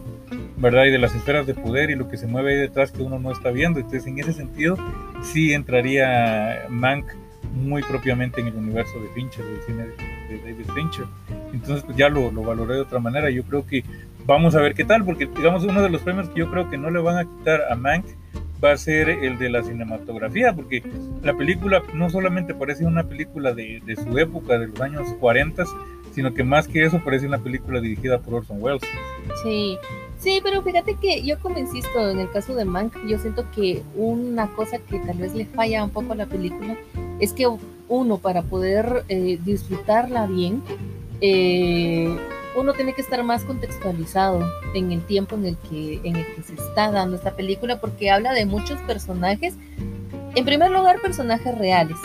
¿verdad? 0.57 0.85
Y 0.85 0.91
de 0.91 0.99
las 0.99 1.15
esferas 1.15 1.47
de 1.47 1.55
poder 1.55 1.91
y 1.91 1.97
lo 1.97 2.09
que 2.09 2.17
se 2.17 2.27
mueve 2.27 2.53
ahí 2.53 2.59
detrás 2.59 2.91
que 2.91 3.03
uno 3.03 3.19
no 3.19 3.33
está 3.33 3.51
viendo. 3.51 3.79
Entonces, 3.79 4.07
en 4.07 4.19
ese 4.19 4.33
sentido, 4.33 4.77
sí 5.23 5.53
entraría 5.53 6.67
Mank 6.69 7.07
muy 7.55 7.83
propiamente 7.83 8.41
en 8.41 8.49
el 8.49 8.55
universo 8.55 9.01
de 9.01 9.09
Fincher, 9.09 9.45
del 9.45 9.63
cine 9.63 9.87
de, 10.29 10.39
David 10.39 10.67
Fincher. 10.75 11.07
Entonces, 11.53 11.85
pues 11.85 11.97
ya 11.97 12.09
lo, 12.09 12.31
lo, 12.31 12.43
valoré 12.43 12.75
de 12.75 12.81
otra 12.81 12.99
manera. 12.99 13.31
Yo 13.31 13.45
creo 13.45 13.67
que 13.67 13.85
vamos 14.27 14.55
a 14.55 14.61
ver 14.61 14.75
qué 14.75 14.85
tal, 14.85 15.05
porque 15.05 15.27
digamos, 15.27 15.65
uno 15.65 15.83
de 15.83 15.91
los 15.91 16.03
premios 16.03 16.29
que 16.29 16.41
yo 16.41 16.51
creo 16.51 16.69
que 16.69 16.77
no 16.77 16.91
le 16.91 17.01
van 17.01 17.19
a 17.19 17.25
quitar 17.25 17.63
a 17.71 17.75
Mank 17.75 18.05
va 18.63 18.73
a 18.73 18.77
ser 18.77 19.09
el 19.09 19.39
de 19.39 19.51
la 19.51 19.63
cinematografía, 19.63 20.55
porque 20.55 20.83
la 21.23 21.35
película 21.35 21.83
no 21.93 22.09
solamente 22.09 22.55
parece 22.55 22.87
una 22.87 23.05
película 23.05 23.53
de, 23.53 23.83
de 23.85 23.97
su 23.97 24.19
época, 24.19 24.59
de 24.59 24.69
los 24.69 24.81
años 24.81 25.07
40, 25.21 25.65
sino 26.13 26.33
que 26.33 26.43
más 26.43 26.67
que 26.67 26.83
eso 26.85 27.01
parece 27.05 27.27
una 27.27 27.39
película 27.39 27.81
dirigida 27.81 28.19
por 28.19 28.35
Orson 28.35 28.57
Welles. 28.61 28.83
Sí, 29.43 29.79
sí, 30.26 30.40
pero 30.42 30.61
fíjate 30.61 30.97
que 30.97 31.23
yo 31.23 31.38
como 31.38 31.56
insisto, 31.56 32.11
en 32.11 32.18
el 32.18 32.28
caso 32.33 32.56
de 32.56 32.64
Mank, 32.64 32.97
yo 33.06 33.16
siento 33.16 33.49
que 33.52 33.85
una 33.95 34.49
cosa 34.56 34.78
que 34.78 34.99
tal 34.99 35.18
vez 35.18 35.37
le 35.37 35.47
falla 35.47 35.85
un 35.85 35.90
poco 35.90 36.14
a 36.14 36.16
la 36.16 36.26
película 36.26 36.76
es 37.21 37.33
que 37.33 37.47
uno, 37.88 38.18
para 38.18 38.42
poder 38.42 39.04
eh, 39.09 39.38
disfrutarla 39.45 40.26
bien, 40.26 40.65
eh, 41.21 42.12
uno 42.56 42.73
tiene 42.73 42.93
que 42.93 43.02
estar 43.02 43.23
más 43.23 43.45
contextualizado 43.45 44.45
en 44.75 44.91
el 44.91 45.00
tiempo 45.06 45.36
en 45.36 45.47
el 45.47 45.56
que 45.71 46.00
en 46.02 46.17
el 46.17 46.26
que 46.34 46.43
se 46.43 46.54
está 46.54 46.91
dando 46.91 47.15
esta 47.15 47.36
película 47.36 47.80
porque 47.80 48.10
habla 48.10 48.32
de 48.32 48.47
muchos 48.47 48.80
personajes 48.80 49.54
en 50.34 50.45
primer 50.45 50.71
lugar 50.71 51.00
personajes 51.00 51.56
reales 51.56 51.97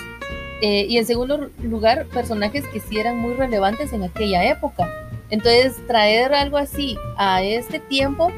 eh, 0.61 0.85
y 0.87 0.97
en 0.97 1.07
segundo 1.07 1.49
lugar, 1.63 2.05
personajes 2.13 2.67
que 2.67 2.79
sí 2.79 2.99
eran 2.99 3.17
muy 3.17 3.33
relevantes 3.33 3.93
en 3.93 4.03
aquella 4.03 4.47
época. 4.47 4.87
Entonces, 5.31 5.75
traer 5.87 6.33
algo 6.33 6.57
así 6.57 6.97
a 7.17 7.41
este 7.41 7.79
tiempo 7.79 8.31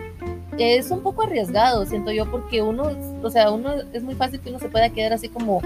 es 0.58 0.92
un 0.92 1.02
poco 1.02 1.24
arriesgado, 1.24 1.86
siento 1.86 2.12
yo, 2.12 2.30
porque 2.30 2.62
uno, 2.62 2.92
o 3.22 3.30
sea, 3.30 3.52
uno 3.52 3.74
es 3.92 4.04
muy 4.04 4.16
fácil 4.16 4.40
que 4.40 4.50
uno 4.50 4.60
se 4.60 4.70
pueda 4.70 4.90
quedar 4.90 5.14
así 5.14 5.28
como, 5.28 5.62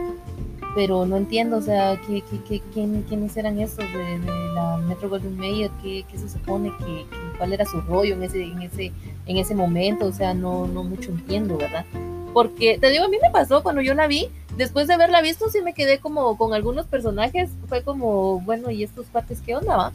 pero 0.75 1.05
no 1.05 1.17
entiendo, 1.17 1.57
o 1.57 1.61
sea, 1.61 1.99
¿qué, 2.07 2.23
qué, 2.47 2.61
quién, 2.73 3.03
quiénes 3.03 3.35
eran 3.35 3.59
esos 3.59 3.79
de, 3.79 4.19
la 4.53 4.77
Metro 4.77 5.09
Golden 5.09 5.37
Mayer? 5.37 5.69
¿Qué, 5.81 6.05
qué 6.09 6.17
se 6.17 6.29
supone 6.29 6.71
que, 6.77 7.05
cuál 7.37 7.51
era 7.51 7.65
su 7.65 7.81
rollo 7.81 8.13
en 8.13 8.23
ese, 8.23 8.43
en 8.43 8.61
ese, 8.61 8.91
en 9.25 9.37
ese 9.37 9.55
momento? 9.55 10.05
O 10.05 10.13
sea, 10.13 10.33
no, 10.33 10.67
no 10.67 10.83
mucho 10.83 11.11
entiendo, 11.11 11.57
¿verdad? 11.57 11.85
Porque 12.33 12.77
te 12.79 12.89
digo, 12.89 13.05
a 13.05 13.09
mí 13.09 13.17
me 13.21 13.31
pasó 13.31 13.63
cuando 13.63 13.81
yo 13.81 13.93
la 13.93 14.07
vi, 14.07 14.29
después 14.55 14.87
de 14.87 14.93
haberla 14.93 15.21
visto, 15.21 15.49
sí 15.49 15.61
me 15.61 15.73
quedé 15.73 15.99
como 15.99 16.37
con 16.37 16.53
algunos 16.53 16.85
personajes, 16.85 17.49
fue 17.67 17.83
como, 17.83 18.39
bueno, 18.41 18.69
¿y 18.71 18.83
estos 18.83 19.07
partes 19.07 19.41
qué 19.41 19.55
onda, 19.55 19.75
va? 19.75 19.91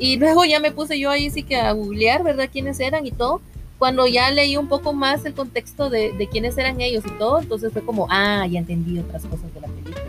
Y 0.00 0.16
luego 0.16 0.46
ya 0.46 0.60
me 0.60 0.72
puse 0.72 0.98
yo 0.98 1.10
ahí 1.10 1.28
sí 1.28 1.42
que 1.42 1.56
a 1.56 1.72
googlear, 1.72 2.22
¿verdad? 2.22 2.48
¿Quiénes 2.50 2.80
eran 2.80 3.06
y 3.06 3.10
todo? 3.10 3.42
Cuando 3.78 4.06
ya 4.06 4.30
leí 4.30 4.56
un 4.56 4.66
poco 4.66 4.94
más 4.94 5.26
el 5.26 5.34
contexto 5.34 5.90
de, 5.90 6.26
quiénes 6.32 6.56
eran 6.56 6.80
ellos 6.80 7.04
y 7.06 7.10
todo, 7.18 7.38
entonces 7.38 7.70
fue 7.70 7.82
como, 7.82 8.06
ah, 8.10 8.46
ya 8.46 8.58
entendí 8.58 8.98
otras 8.98 9.24
cosas 9.26 9.52
de 9.52 9.60
la 9.60 9.68
película. 9.68 10.00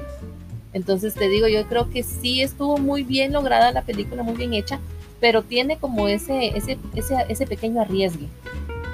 Entonces 0.71 1.13
te 1.13 1.27
digo, 1.27 1.49
yo 1.49 1.67
creo 1.67 1.89
que 1.89 2.03
sí 2.03 2.41
estuvo 2.41 2.77
muy 2.77 3.03
bien 3.03 3.33
lograda 3.33 3.73
la 3.73 3.81
película, 3.81 4.23
muy 4.23 4.35
bien 4.35 4.53
hecha, 4.53 4.79
pero 5.19 5.41
tiene 5.43 5.77
como 5.77 6.07
ese, 6.07 6.57
ese, 6.57 6.77
ese, 6.95 7.25
ese 7.27 7.45
pequeño 7.45 7.81
arriesgue 7.81 8.29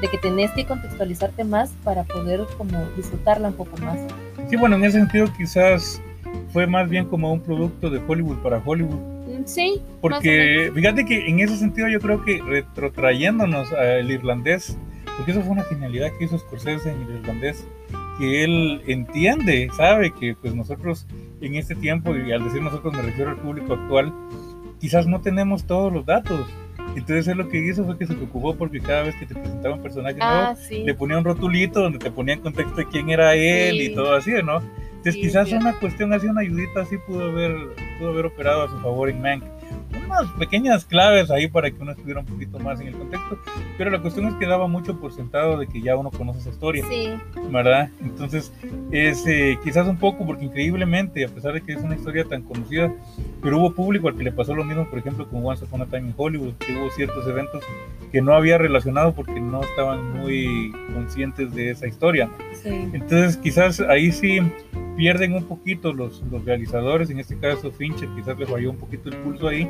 de 0.02 0.08
que 0.08 0.18
tenés 0.18 0.50
que 0.52 0.66
contextualizarte 0.66 1.44
más 1.44 1.70
para 1.84 2.06
poder 2.06 2.42
como 2.58 2.88
disfrutarla 2.96 3.50
un 3.50 3.54
poco 3.54 3.78
más. 3.78 4.00
Sí, 4.50 4.56
bueno, 4.56 4.78
en 4.78 4.86
ese 4.86 4.98
sentido 4.98 5.28
quizás 5.38 6.02
fue 6.52 6.66
más 6.66 6.90
bien 6.90 7.06
como 7.06 7.32
un 7.32 7.42
producto 7.42 7.92
de 7.92 8.00
Hollywood 8.00 8.38
para 8.38 8.62
Hollywood. 8.66 9.17
Sí. 9.48 9.82
Porque 10.02 10.72
fíjate 10.74 11.06
que 11.06 11.28
en 11.28 11.40
ese 11.40 11.58
sentido 11.58 11.88
yo 11.88 12.00
creo 12.00 12.24
que 12.24 12.42
retrotrayéndonos 12.42 13.72
al 13.74 14.12
irlandés, 14.12 14.78
porque 15.16 15.32
eso 15.32 15.42
fue 15.42 15.52
una 15.52 15.64
genialidad 15.64 16.12
que 16.18 16.26
hizo 16.26 16.38
Scorsese 16.38 16.92
en 16.92 17.02
el 17.02 17.20
irlandés, 17.22 17.68
que 18.20 18.44
él 18.44 18.82
entiende, 18.88 19.70
sabe 19.76 20.12
que 20.12 20.36
pues 20.36 20.54
nosotros 20.54 21.08
en 21.42 21.56
este 21.56 21.76
tiempo, 21.76 22.16
y 22.16 22.32
al 22.32 22.44
decir 22.44 22.62
nosotros 22.62 22.94
me 22.94 23.02
refiero 23.02 23.32
al 23.32 23.38
público 23.38 23.74
actual, 23.74 24.14
quizás 24.80 25.08
no 25.08 25.22
tenemos 25.22 25.66
todos 25.66 25.92
los 25.92 26.06
datos 26.06 26.48
entonces 26.98 27.28
él 27.28 27.38
lo 27.38 27.48
que 27.48 27.60
hizo 27.60 27.86
fue 27.86 27.98
que 27.98 28.08
se 28.08 28.16
preocupó 28.16 28.56
porque 28.56 28.80
cada 28.80 29.04
vez 29.04 29.16
que 29.16 29.28
te 29.28 29.36
presentaba 29.36 29.76
un 29.76 29.82
personaje 29.82 30.18
ah, 30.20 30.56
nuevo, 30.70 30.86
le 30.86 30.94
ponía 30.96 31.18
un 31.20 31.26
rotulito 31.26 31.82
donde 31.82 32.00
te 32.00 32.10
ponía 32.10 32.34
en 32.34 32.42
contexto 32.42 32.76
de 32.76 32.88
quién 32.88 33.10
era 33.10 33.36
él 33.36 33.82
y 33.82 33.94
todo 33.94 34.16
así, 34.16 34.32
¿no? 34.44 34.62
Entonces 34.98 35.16
quizás 35.16 35.52
una 35.52 35.74
cuestión 35.80 36.14
así, 36.14 36.28
una 36.28 36.42
ayudita 36.42 36.82
así 36.82 36.98
pudo 36.98 37.26
haber, 37.26 37.56
pudo 38.00 38.10
haber 38.10 38.26
operado 38.26 38.64
a 38.64 38.70
su 38.70 38.78
favor 38.80 39.10
en 39.10 39.22
Mank 39.22 39.44
unas 40.06 40.32
pequeñas 40.34 40.86
claves 40.86 41.30
ahí 41.32 41.48
para 41.48 41.70
que 41.70 41.78
uno 41.82 41.92
estuviera 41.92 42.20
un 42.20 42.26
poquito 42.26 42.60
más 42.60 42.80
en 42.80 42.88
el 42.88 42.96
contexto, 42.96 43.40
pero 43.78 43.92
la 43.92 44.02
cuestión 44.02 44.28
es 44.28 44.34
que 44.36 44.46
daba 44.46 44.68
mucho 44.68 45.00
por 45.00 45.14
sentado 45.14 45.58
de 45.58 45.68
que 45.68 45.82
ya 45.82 45.96
uno 45.96 46.12
conoce 46.12 46.40
esa 46.40 46.50
historia, 46.50 46.86
sí. 46.90 47.14
¿verdad? 47.50 47.90
Entonces, 48.02 48.54
es 48.92 49.26
eh, 49.28 49.58
quizás 49.64 49.88
un 49.88 49.98
poco, 49.98 50.26
porque 50.26 50.46
increíblemente, 50.46 51.26
a 51.26 51.28
pesar 51.28 51.54
de 51.54 51.62
que 51.62 51.74
es 51.74 51.82
una 51.82 51.96
historia 51.96 52.26
tan 52.26 52.44
conocida, 52.44 52.92
pero 53.42 53.60
hubo 53.60 53.74
público 53.74 54.08
al 54.08 54.16
que 54.16 54.24
le 54.24 54.32
pasó 54.32 54.56
lo 54.56 54.64
mismo, 54.64 54.90
por 54.90 55.00
ejemplo, 55.00 55.28
con 55.28 55.46
Once 55.46 55.64
Upon 55.64 55.82
a 55.82 55.86
Time 55.86 56.10
in 56.10 56.14
Hollywood, 56.16 56.54
que 56.56 56.74
hubo 56.74 56.90
ciertos 56.92 57.28
eventos 57.28 57.64
que 58.12 58.22
no 58.22 58.34
había 58.34 58.58
relacionado 58.58 59.14
porque 59.14 59.40
no 59.40 59.62
estaban 59.62 60.18
muy 60.18 60.72
conscientes 60.94 61.54
de 61.54 61.72
esa 61.72 61.88
historia. 61.88 62.30
Sí. 62.62 62.70
Entonces, 62.94 63.38
quizás 63.38 63.80
ahí 63.82 64.12
sí 64.12 64.40
pierden 64.98 65.36
un 65.36 65.44
poquito 65.46 65.94
los, 65.94 66.22
los 66.32 66.44
realizadores, 66.44 67.10
en 67.12 67.20
este 67.20 67.38
caso 67.38 67.72
Fincher 67.72 68.10
quizás 68.16 68.38
le 68.38 68.48
falló 68.48 68.72
un 68.72 68.78
poquito 68.78 69.10
el 69.10 69.18
pulso 69.18 69.48
ahí, 69.48 69.70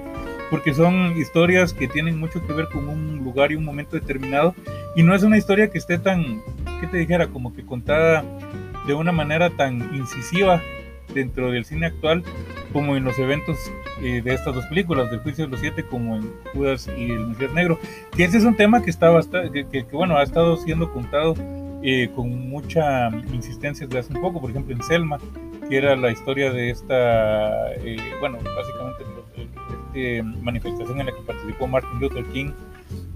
porque 0.50 0.74
son 0.74 1.16
historias 1.18 1.74
que 1.74 1.90
tienen 1.90 2.18
mucho 2.18 2.42
que 2.48 2.54
ver 2.54 2.70
con 2.70 2.88
un 2.88 3.18
lugar 3.18 3.52
y 3.52 3.56
un 3.56 3.66
momento 3.66 3.98
determinado, 3.98 4.56
y 4.96 5.04
no 5.04 5.14
es 5.14 5.24
una 5.24 5.38
historia 5.38 5.70
que 5.70 5.78
esté 5.78 6.00
tan, 6.00 6.42
¿qué 6.80 6.88
te 6.88 6.98
dijera? 6.98 7.28
Como 7.28 7.54
que 7.54 7.66
contada 7.66 8.24
de 8.88 8.94
una 8.94 9.12
manera 9.12 9.50
tan 9.50 9.94
incisiva 9.94 10.62
dentro 11.14 11.52
del 11.52 11.66
cine 11.66 11.88
actual 11.88 12.24
como 12.72 12.96
en 12.96 13.04
los 13.04 13.20
eventos 13.20 13.58
eh, 14.02 14.22
de 14.22 14.34
estas 14.34 14.56
dos 14.56 14.66
películas, 14.68 15.12
del 15.12 15.20
juicio 15.20 15.46
de 15.46 15.52
los 15.52 15.60
siete, 15.60 15.84
como 15.84 16.16
en 16.16 16.32
Judas 16.54 16.90
y 16.98 17.12
el 17.12 17.28
Mesías 17.28 17.54
Negro, 17.54 17.80
que 18.16 18.24
ese 18.24 18.38
es 18.38 18.46
un 18.46 18.56
tema 18.56 18.82
que, 18.82 18.90
está 18.90 19.12
que, 19.52 19.68
que, 19.68 19.86
que 19.86 19.96
bueno, 19.96 20.18
ha 20.18 20.24
estado 20.24 20.56
siendo 20.58 20.92
contado 20.94 21.36
eh, 21.84 22.10
con 22.16 22.50
mucha 22.50 23.10
insistencia 23.32 23.86
desde 23.86 24.00
hace 24.00 24.14
un 24.14 24.22
poco, 24.22 24.42
por 24.42 24.50
ejemplo 24.50 24.76
en 24.76 24.82
Selma, 24.84 25.20
que 25.70 25.78
era 25.78 25.96
la 25.96 26.12
historia 26.12 26.52
de 26.52 26.70
esta, 26.70 27.74
eh, 27.76 27.98
bueno, 28.20 28.38
básicamente 28.44 29.04
esta 29.04 30.42
manifestación 30.42 31.00
en 31.00 31.08
la 31.08 31.12
que 31.12 31.22
participó 31.22 31.68
Martin 31.68 32.00
Luther 32.00 32.26
King 32.26 32.52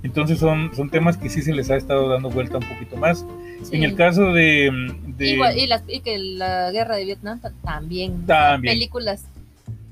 Entonces 0.04 0.40
son, 0.40 0.74
son 0.76 0.90
temas 0.90 1.18
que 1.18 1.30
sí 1.30 1.42
se 1.42 1.54
les 1.54 1.70
ha 1.70 1.76
estado 1.76 2.10
dando 2.10 2.30
vuelta 2.30 2.58
un 2.58 2.68
poquito 2.68 2.98
más. 2.98 3.26
En 3.72 3.84
el 3.84 3.96
caso 3.96 4.34
de... 4.34 4.72
y, 5.20 5.68
las, 5.68 5.84
y, 5.88 6.00
que 6.00 6.18
la 6.18 6.72
guerra 6.72 6.96
de 6.96 7.06
Vietnam 7.06 7.40
también. 7.64 8.26
También. 8.26 8.74
Películas, 8.74 9.26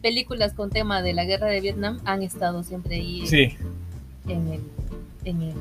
películas 0.01 0.53
con 0.53 0.71
tema 0.71 1.03
de 1.03 1.13
la 1.13 1.25
guerra 1.25 1.47
de 1.47 1.61
Vietnam 1.61 1.99
han 2.05 2.23
estado 2.23 2.63
siempre 2.63 2.95
ahí. 2.95 3.27
Sí. 3.27 3.55
En 4.27 4.53
el, 4.53 4.61
en 5.25 5.41
el 5.43 5.53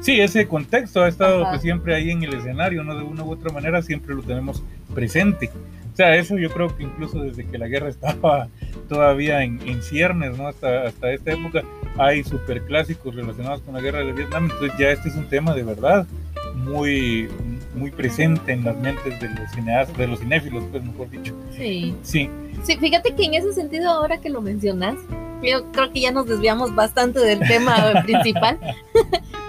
Sí, 0.00 0.20
ese 0.20 0.46
contexto 0.46 1.02
ha 1.02 1.08
estado 1.08 1.44
pues, 1.48 1.62
siempre 1.62 1.94
ahí 1.94 2.10
en 2.10 2.22
el 2.22 2.34
escenario, 2.34 2.84
¿no? 2.84 2.96
De 2.96 3.02
una 3.02 3.24
u 3.24 3.32
otra 3.32 3.52
manera 3.52 3.82
siempre 3.82 4.14
lo 4.14 4.22
tenemos 4.22 4.62
presente. 4.94 5.50
O 5.92 5.96
sea, 5.96 6.14
eso 6.16 6.36
yo 6.36 6.50
creo 6.50 6.76
que 6.76 6.82
incluso 6.82 7.20
desde 7.20 7.46
que 7.46 7.58
la 7.58 7.68
guerra 7.68 7.88
estaba 7.90 8.48
todavía 8.88 9.42
en, 9.42 9.60
en 9.66 9.82
ciernes, 9.82 10.36
¿no? 10.36 10.48
Hasta, 10.48 10.82
hasta 10.82 11.12
esta 11.12 11.32
época 11.32 11.62
hay 11.98 12.22
superclásicos 12.22 13.14
relacionados 13.14 13.62
con 13.62 13.74
la 13.74 13.80
guerra 13.80 14.00
de 14.00 14.12
Vietnam, 14.12 14.44
entonces 14.44 14.72
ya 14.78 14.90
este 14.90 15.08
es 15.08 15.16
un 15.16 15.28
tema 15.28 15.54
de 15.54 15.62
verdad 15.62 16.06
muy, 16.54 17.28
muy 17.74 17.90
presente 17.90 18.52
en 18.52 18.64
las 18.64 18.76
mentes 18.76 19.20
de 19.20 19.28
los 19.28 19.50
cineastas, 19.52 19.96
de 19.96 20.06
los 20.06 20.20
cinéfilos, 20.20 20.64
pues 20.70 20.82
mejor 20.82 21.10
dicho. 21.10 21.34
Sí. 21.56 21.94
Sí. 22.02 22.30
Sí, 22.62 22.76
fíjate 22.76 23.14
que 23.14 23.24
en 23.24 23.34
ese 23.34 23.52
sentido, 23.52 23.90
ahora 23.90 24.18
que 24.18 24.30
lo 24.30 24.40
mencionas, 24.40 24.96
yo 25.42 25.70
creo 25.72 25.92
que 25.92 26.00
ya 26.00 26.10
nos 26.10 26.26
desviamos 26.26 26.74
bastante 26.74 27.20
del 27.20 27.40
tema 27.40 28.02
principal, 28.04 28.58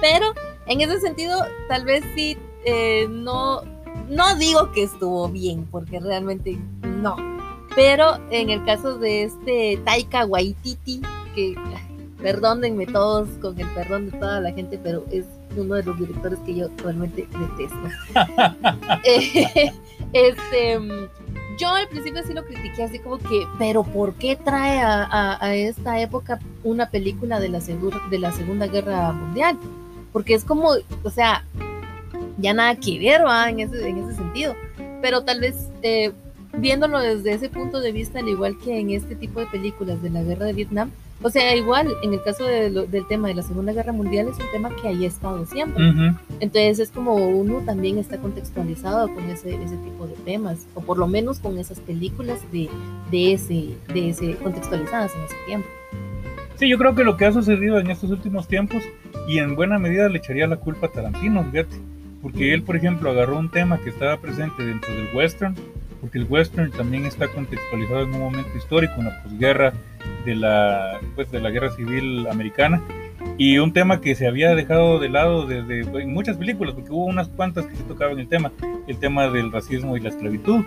pero 0.01 0.33
en 0.67 0.81
ese 0.81 0.99
sentido, 0.99 1.45
tal 1.67 1.85
vez 1.85 2.03
sí, 2.15 2.37
eh, 2.65 3.07
no, 3.09 3.61
no 4.09 4.35
digo 4.35 4.71
que 4.71 4.83
estuvo 4.83 5.29
bien, 5.29 5.65
porque 5.71 5.99
realmente 5.99 6.57
no. 6.83 7.15
Pero 7.75 8.17
en 8.31 8.49
el 8.49 8.63
caso 8.65 8.97
de 8.97 9.23
este 9.23 9.79
Taika 9.85 10.25
Waititi, 10.25 11.01
que 11.35 11.55
perdónenme 12.21 12.87
todos 12.87 13.29
con 13.41 13.59
el 13.59 13.67
perdón 13.67 14.09
de 14.09 14.17
toda 14.17 14.41
la 14.41 14.51
gente, 14.51 14.79
pero 14.81 15.05
es 15.11 15.25
uno 15.55 15.75
de 15.75 15.83
los 15.83 15.97
directores 15.99 16.39
que 16.39 16.55
yo 16.55 16.69
realmente 16.77 17.27
detesto. 17.27 17.77
Eh, 19.03 19.71
este, 20.13 20.79
yo 21.57 21.69
al 21.69 21.87
principio 21.87 22.23
sí 22.25 22.33
lo 22.33 22.45
critiqué 22.45 22.83
así 22.83 22.99
como 22.99 23.17
que, 23.17 23.45
pero 23.57 23.83
¿por 23.83 24.13
qué 24.13 24.35
trae 24.35 24.79
a, 24.79 25.37
a, 25.43 25.55
esta 25.55 25.99
época 25.99 26.39
una 26.63 26.89
película 26.89 27.39
de 27.39 27.49
la, 27.49 27.59
de 27.59 28.19
la 28.19 28.31
Segunda 28.31 28.67
Guerra 28.67 29.11
Mundial? 29.11 29.57
Porque 30.17 30.33
es 30.33 30.43
como, 30.43 30.71
o 31.03 31.09
sea, 31.11 31.43
ya 32.39 32.51
nada 32.51 32.75
que 32.75 32.97
ver, 32.97 33.23
¿va? 33.23 33.51
En 33.51 33.59
ese, 33.59 33.87
en 33.87 33.99
ese 33.99 34.15
sentido. 34.15 34.55
Pero 34.99 35.21
tal 35.23 35.41
vez 35.41 35.69
eh, 35.83 36.11
viéndolo 36.53 36.99
desde 36.99 37.33
ese 37.33 37.49
punto 37.49 37.79
de 37.81 37.91
vista, 37.91 38.17
al 38.17 38.27
igual 38.27 38.57
que 38.57 38.79
en 38.79 38.89
este 38.89 39.15
tipo 39.15 39.39
de 39.39 39.45
películas 39.45 40.01
de 40.01 40.09
la 40.09 40.23
guerra 40.23 40.47
de 40.47 40.53
Vietnam, 40.53 40.89
o 41.21 41.29
sea, 41.29 41.55
igual 41.55 41.93
en 42.01 42.13
el 42.13 42.23
caso 42.23 42.45
del 42.45 43.05
tema 43.07 43.27
de 43.27 43.35
la 43.35 43.43
Segunda 43.43 43.73
Guerra 43.73 43.91
Mundial 43.91 44.27
es 44.27 44.39
un 44.39 44.51
tema 44.51 44.75
que 44.75 44.87
ahí 44.87 45.05
ha 45.05 45.07
estado 45.07 45.45
siempre. 45.45 45.83
Entonces 46.39 46.79
es 46.79 46.89
como 46.89 47.13
uno 47.13 47.61
también 47.63 47.99
está 47.99 48.17
contextualizado 48.17 49.13
con 49.13 49.23
ese, 49.29 49.53
ese 49.53 49.77
tipo 49.77 50.07
de 50.07 50.15
temas, 50.25 50.65
o 50.73 50.81
por 50.81 50.97
lo 50.97 51.05
menos 51.05 51.37
con 51.37 51.59
esas 51.59 51.79
películas 51.79 52.39
de, 52.51 52.71
de, 53.11 53.33
ese, 53.33 53.75
de 53.93 54.09
ese, 54.09 54.33
contextualizadas 54.37 55.11
en 55.13 55.21
ese 55.25 55.35
tiempo. 55.45 55.67
Sí, 56.57 56.67
yo 56.67 56.79
creo 56.79 56.95
que 56.95 57.03
lo 57.03 57.17
que 57.17 57.25
ha 57.25 57.31
sucedido 57.31 57.79
en 57.79 57.91
estos 57.91 58.09
últimos 58.09 58.47
tiempos, 58.47 58.83
y 59.27 59.37
en 59.37 59.55
buena 59.55 59.77
medida 59.77 60.09
le 60.09 60.17
echaría 60.17 60.47
la 60.47 60.55
culpa 60.55 60.87
a 60.87 60.91
Tarantino, 60.91 61.43
fíjate, 61.51 61.77
porque 62.21 62.51
él, 62.51 62.63
por 62.63 62.75
ejemplo, 62.75 63.11
agarró 63.11 63.37
un 63.37 63.51
tema 63.51 63.77
que 63.77 63.89
estaba 63.89 64.17
presente 64.17 64.65
dentro 64.65 64.91
del 64.91 65.07
western, 65.13 65.53
porque 66.01 66.17
el 66.17 66.25
western 66.27 66.71
también 66.71 67.05
está 67.05 67.27
contextualizado 67.27 68.01
en 68.01 68.13
un 68.15 68.19
momento 68.21 68.57
histórico, 68.57 68.95
en 68.97 69.05
la 69.05 69.23
posguerra 69.23 69.73
de 70.25 70.35
la, 70.35 70.99
pues, 71.13 71.29
de 71.29 71.41
la 71.41 71.51
guerra 71.51 71.69
civil 71.69 72.25
americana, 72.27 72.81
y 73.37 73.59
un 73.59 73.71
tema 73.71 74.01
que 74.01 74.15
se 74.15 74.25
había 74.25 74.55
dejado 74.55 74.97
de 74.97 75.09
lado 75.09 75.45
desde 75.45 75.81
en 75.81 76.11
muchas 76.11 76.37
películas, 76.37 76.73
porque 76.73 76.89
hubo 76.89 77.05
unas 77.05 77.27
cuantas 77.27 77.67
que 77.67 77.75
se 77.75 77.83
tocaban 77.83 78.17
el 78.17 78.27
tema, 78.27 78.51
el 78.87 78.97
tema 78.97 79.29
del 79.29 79.51
racismo 79.51 79.95
y 79.95 79.99
la 79.99 80.09
esclavitud. 80.09 80.65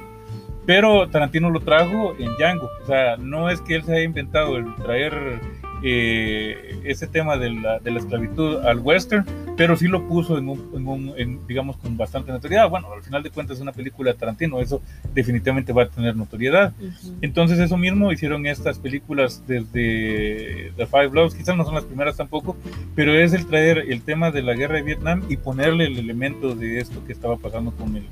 Pero 0.67 1.09
Tarantino 1.09 1.51
lo 1.51 1.59
trajo 1.59 2.15
en 2.17 2.33
Django, 2.37 2.71
o 2.81 2.87
sea, 2.87 3.17
no 3.17 3.51
es 3.51 3.61
que 3.61 3.75
él 3.75 3.83
se 3.83 3.93
haya 3.93 4.05
inventado 4.05 4.57
el 4.57 4.73
traer 4.77 5.41
eh, 5.83 6.81
ese 6.85 7.07
tema 7.07 7.37
de 7.37 7.51
la, 7.51 7.79
de 7.79 7.91
la, 7.91 7.99
esclavitud 7.99 8.59
al 8.59 8.79
western, 8.81 9.25
pero 9.61 9.77
sí 9.77 9.89
lo 9.89 10.09
puso 10.09 10.39
en 10.39 10.49
un, 10.49 11.13
en 11.19 11.47
digamos, 11.47 11.77
con 11.77 11.95
bastante 11.95 12.33
notoriedad. 12.33 12.71
Bueno, 12.71 12.91
al 12.95 13.03
final 13.03 13.23
de 13.23 13.29
cuentas 13.29 13.59
es 13.59 13.61
una 13.61 13.73
película 13.73 14.11
de 14.11 14.19
Tarantino, 14.19 14.59
eso 14.59 14.81
definitivamente 15.13 15.75
va 15.75 15.83
a 15.83 15.89
tener 15.91 16.17
notoriedad. 16.17 16.73
Entonces 17.21 17.59
eso 17.59 17.77
mismo 17.77 18.11
hicieron 18.11 18.47
estas 18.47 18.79
películas 18.79 19.45
desde 19.47 20.73
The 20.79 20.87
Five 20.87 21.09
Bloods, 21.09 21.35
quizás 21.35 21.59
no 21.59 21.67
son 21.67 21.75
las 21.75 21.85
primeras 21.85 22.17
tampoco, 22.17 22.57
pero 22.95 23.13
es 23.13 23.35
el 23.35 23.45
traer 23.45 23.85
el 23.91 24.01
tema 24.01 24.31
de 24.31 24.41
la 24.41 24.55
guerra 24.55 24.77
de 24.77 24.83
Vietnam 24.83 25.25
y 25.29 25.37
ponerle 25.37 25.89
el 25.89 25.99
elemento 25.99 26.55
de 26.55 26.79
esto 26.79 27.05
que 27.05 27.13
estaba 27.13 27.37
pasando 27.37 27.73
con, 27.73 27.99
el, 27.99 28.05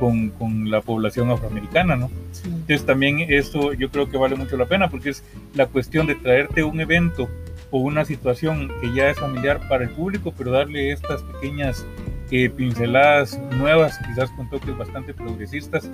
con, 0.00 0.30
con 0.30 0.70
la 0.70 0.80
población 0.80 1.30
afroamericana, 1.30 1.96
¿no? 1.96 2.10
Entonces 2.42 2.86
también 2.86 3.20
eso 3.20 3.74
yo 3.74 3.90
creo 3.90 4.08
que 4.08 4.16
vale 4.16 4.34
mucho 4.34 4.56
la 4.56 4.64
pena 4.64 4.88
porque 4.88 5.10
es 5.10 5.22
la 5.52 5.66
cuestión 5.66 6.06
de 6.06 6.14
traerte 6.14 6.64
un 6.64 6.80
evento 6.80 7.28
o 7.70 7.78
una 7.78 8.04
situación 8.04 8.70
que 8.80 8.92
ya 8.94 9.10
es 9.10 9.18
familiar 9.18 9.60
para 9.68 9.84
el 9.84 9.90
público, 9.90 10.32
pero 10.36 10.52
darle 10.52 10.92
estas 10.92 11.22
pequeñas 11.22 11.86
eh, 12.32 12.50
pinceladas 12.50 13.40
nuevas, 13.56 13.98
quizás 13.98 14.30
con 14.32 14.50
toques 14.50 14.76
bastante 14.76 15.14
progresistas, 15.14 15.88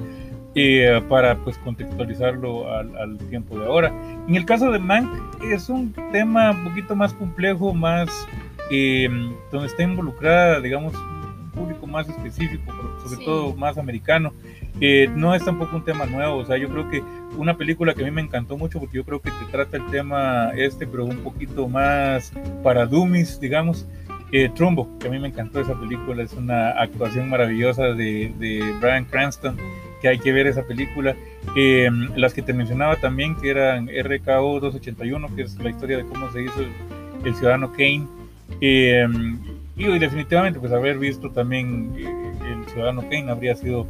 eh, 0.55 1.03
para 1.09 1.37
pues 1.37 1.59
contextualizarlo 1.59 2.73
al, 2.73 3.19
tiempo 3.29 3.59
de 3.59 3.67
ahora. 3.67 3.93
En 4.27 4.35
el 4.35 4.47
caso 4.47 4.71
de 4.71 4.79
Mank 4.79 5.11
es 5.43 5.69
un 5.69 5.93
tema 6.11 6.53
un 6.53 6.65
poquito 6.65 6.97
más 6.97 7.13
complejo, 7.13 7.75
más 7.75 8.09
eh, 8.71 9.11
donde 9.51 9.67
está 9.67 9.83
involucrada, 9.83 10.61
digamos, 10.61 10.95
un 10.95 11.51
público 11.51 11.87
más 11.87 12.09
específico, 12.09 12.73
sobre 13.05 13.25
todo 13.27 13.55
más 13.55 13.77
americano. 13.77 14.33
no 15.15 15.35
es 15.35 15.45
tampoco 15.45 15.77
un 15.77 15.85
tema 15.85 16.07
nuevo, 16.07 16.37
o 16.37 16.45
sea, 16.47 16.57
yo 16.57 16.71
creo 16.71 16.89
que 16.89 17.03
una 17.37 17.57
película 17.57 17.95
que 17.95 18.03
a 18.03 18.05
mí 18.05 18.11
me 18.11 18.23
encantó 18.23 18.57
mucho 18.57 18.79
porque 18.79 18.97
yo 18.97 19.05
creo 19.05 19.21
que 19.21 19.31
te 19.31 19.51
trata 19.51 19.77
el 19.77 19.87
tema 19.87 20.51
este, 20.57 20.87
pero 20.87 21.05
un 21.05 21.19
poquito 21.19 21.69
más 21.69 22.33
para 22.63 22.87
dummies, 22.87 23.41
digamos. 23.41 23.87
Eh, 24.35 24.51
Trumbo, 24.55 24.99
que 24.99 25.09
a 25.09 25.11
mí 25.11 25.19
me 25.19 25.29
encantó 25.29 25.61
esa 25.61 25.79
película, 25.79 26.23
es 26.23 26.33
una 26.33 26.71
actuación 26.71 27.29
maravillosa 27.29 27.89
de, 27.89 28.33
de 28.39 28.75
Brian 28.81 29.05
Cranston, 29.05 29.59
que 30.01 30.09
hay 30.09 30.19
que 30.19 30.33
ver 30.33 30.47
esa 30.47 30.63
película. 30.63 31.15
Eh, 31.55 31.91
las 32.17 32.33
que 32.33 32.41
te 32.41 32.55
mencionaba 32.55 32.97
también, 32.97 33.37
que 33.37 33.51
eran 33.51 33.89
RKO 33.89 34.61
281, 34.61 35.37
que 35.37 35.43
es 35.43 35.59
la 35.59 35.69
historia 35.69 35.99
de 35.99 36.05
cómo 36.05 36.33
se 36.33 36.45
hizo 36.45 36.55
el, 37.25 37.35
Ciudadano 37.35 37.73
Kane. 37.73 38.07
Eh, 38.63 39.07
y, 39.77 39.87
y, 39.87 39.99
definitivamente, 39.99 40.59
pues 40.59 40.73
haber 40.73 40.99
visto 40.99 41.31
también 41.31 41.93
el 41.97 42.65
Ciudadano 42.73 43.03
Kane 43.03 43.31
habría 43.31 43.55
sido 43.55 43.87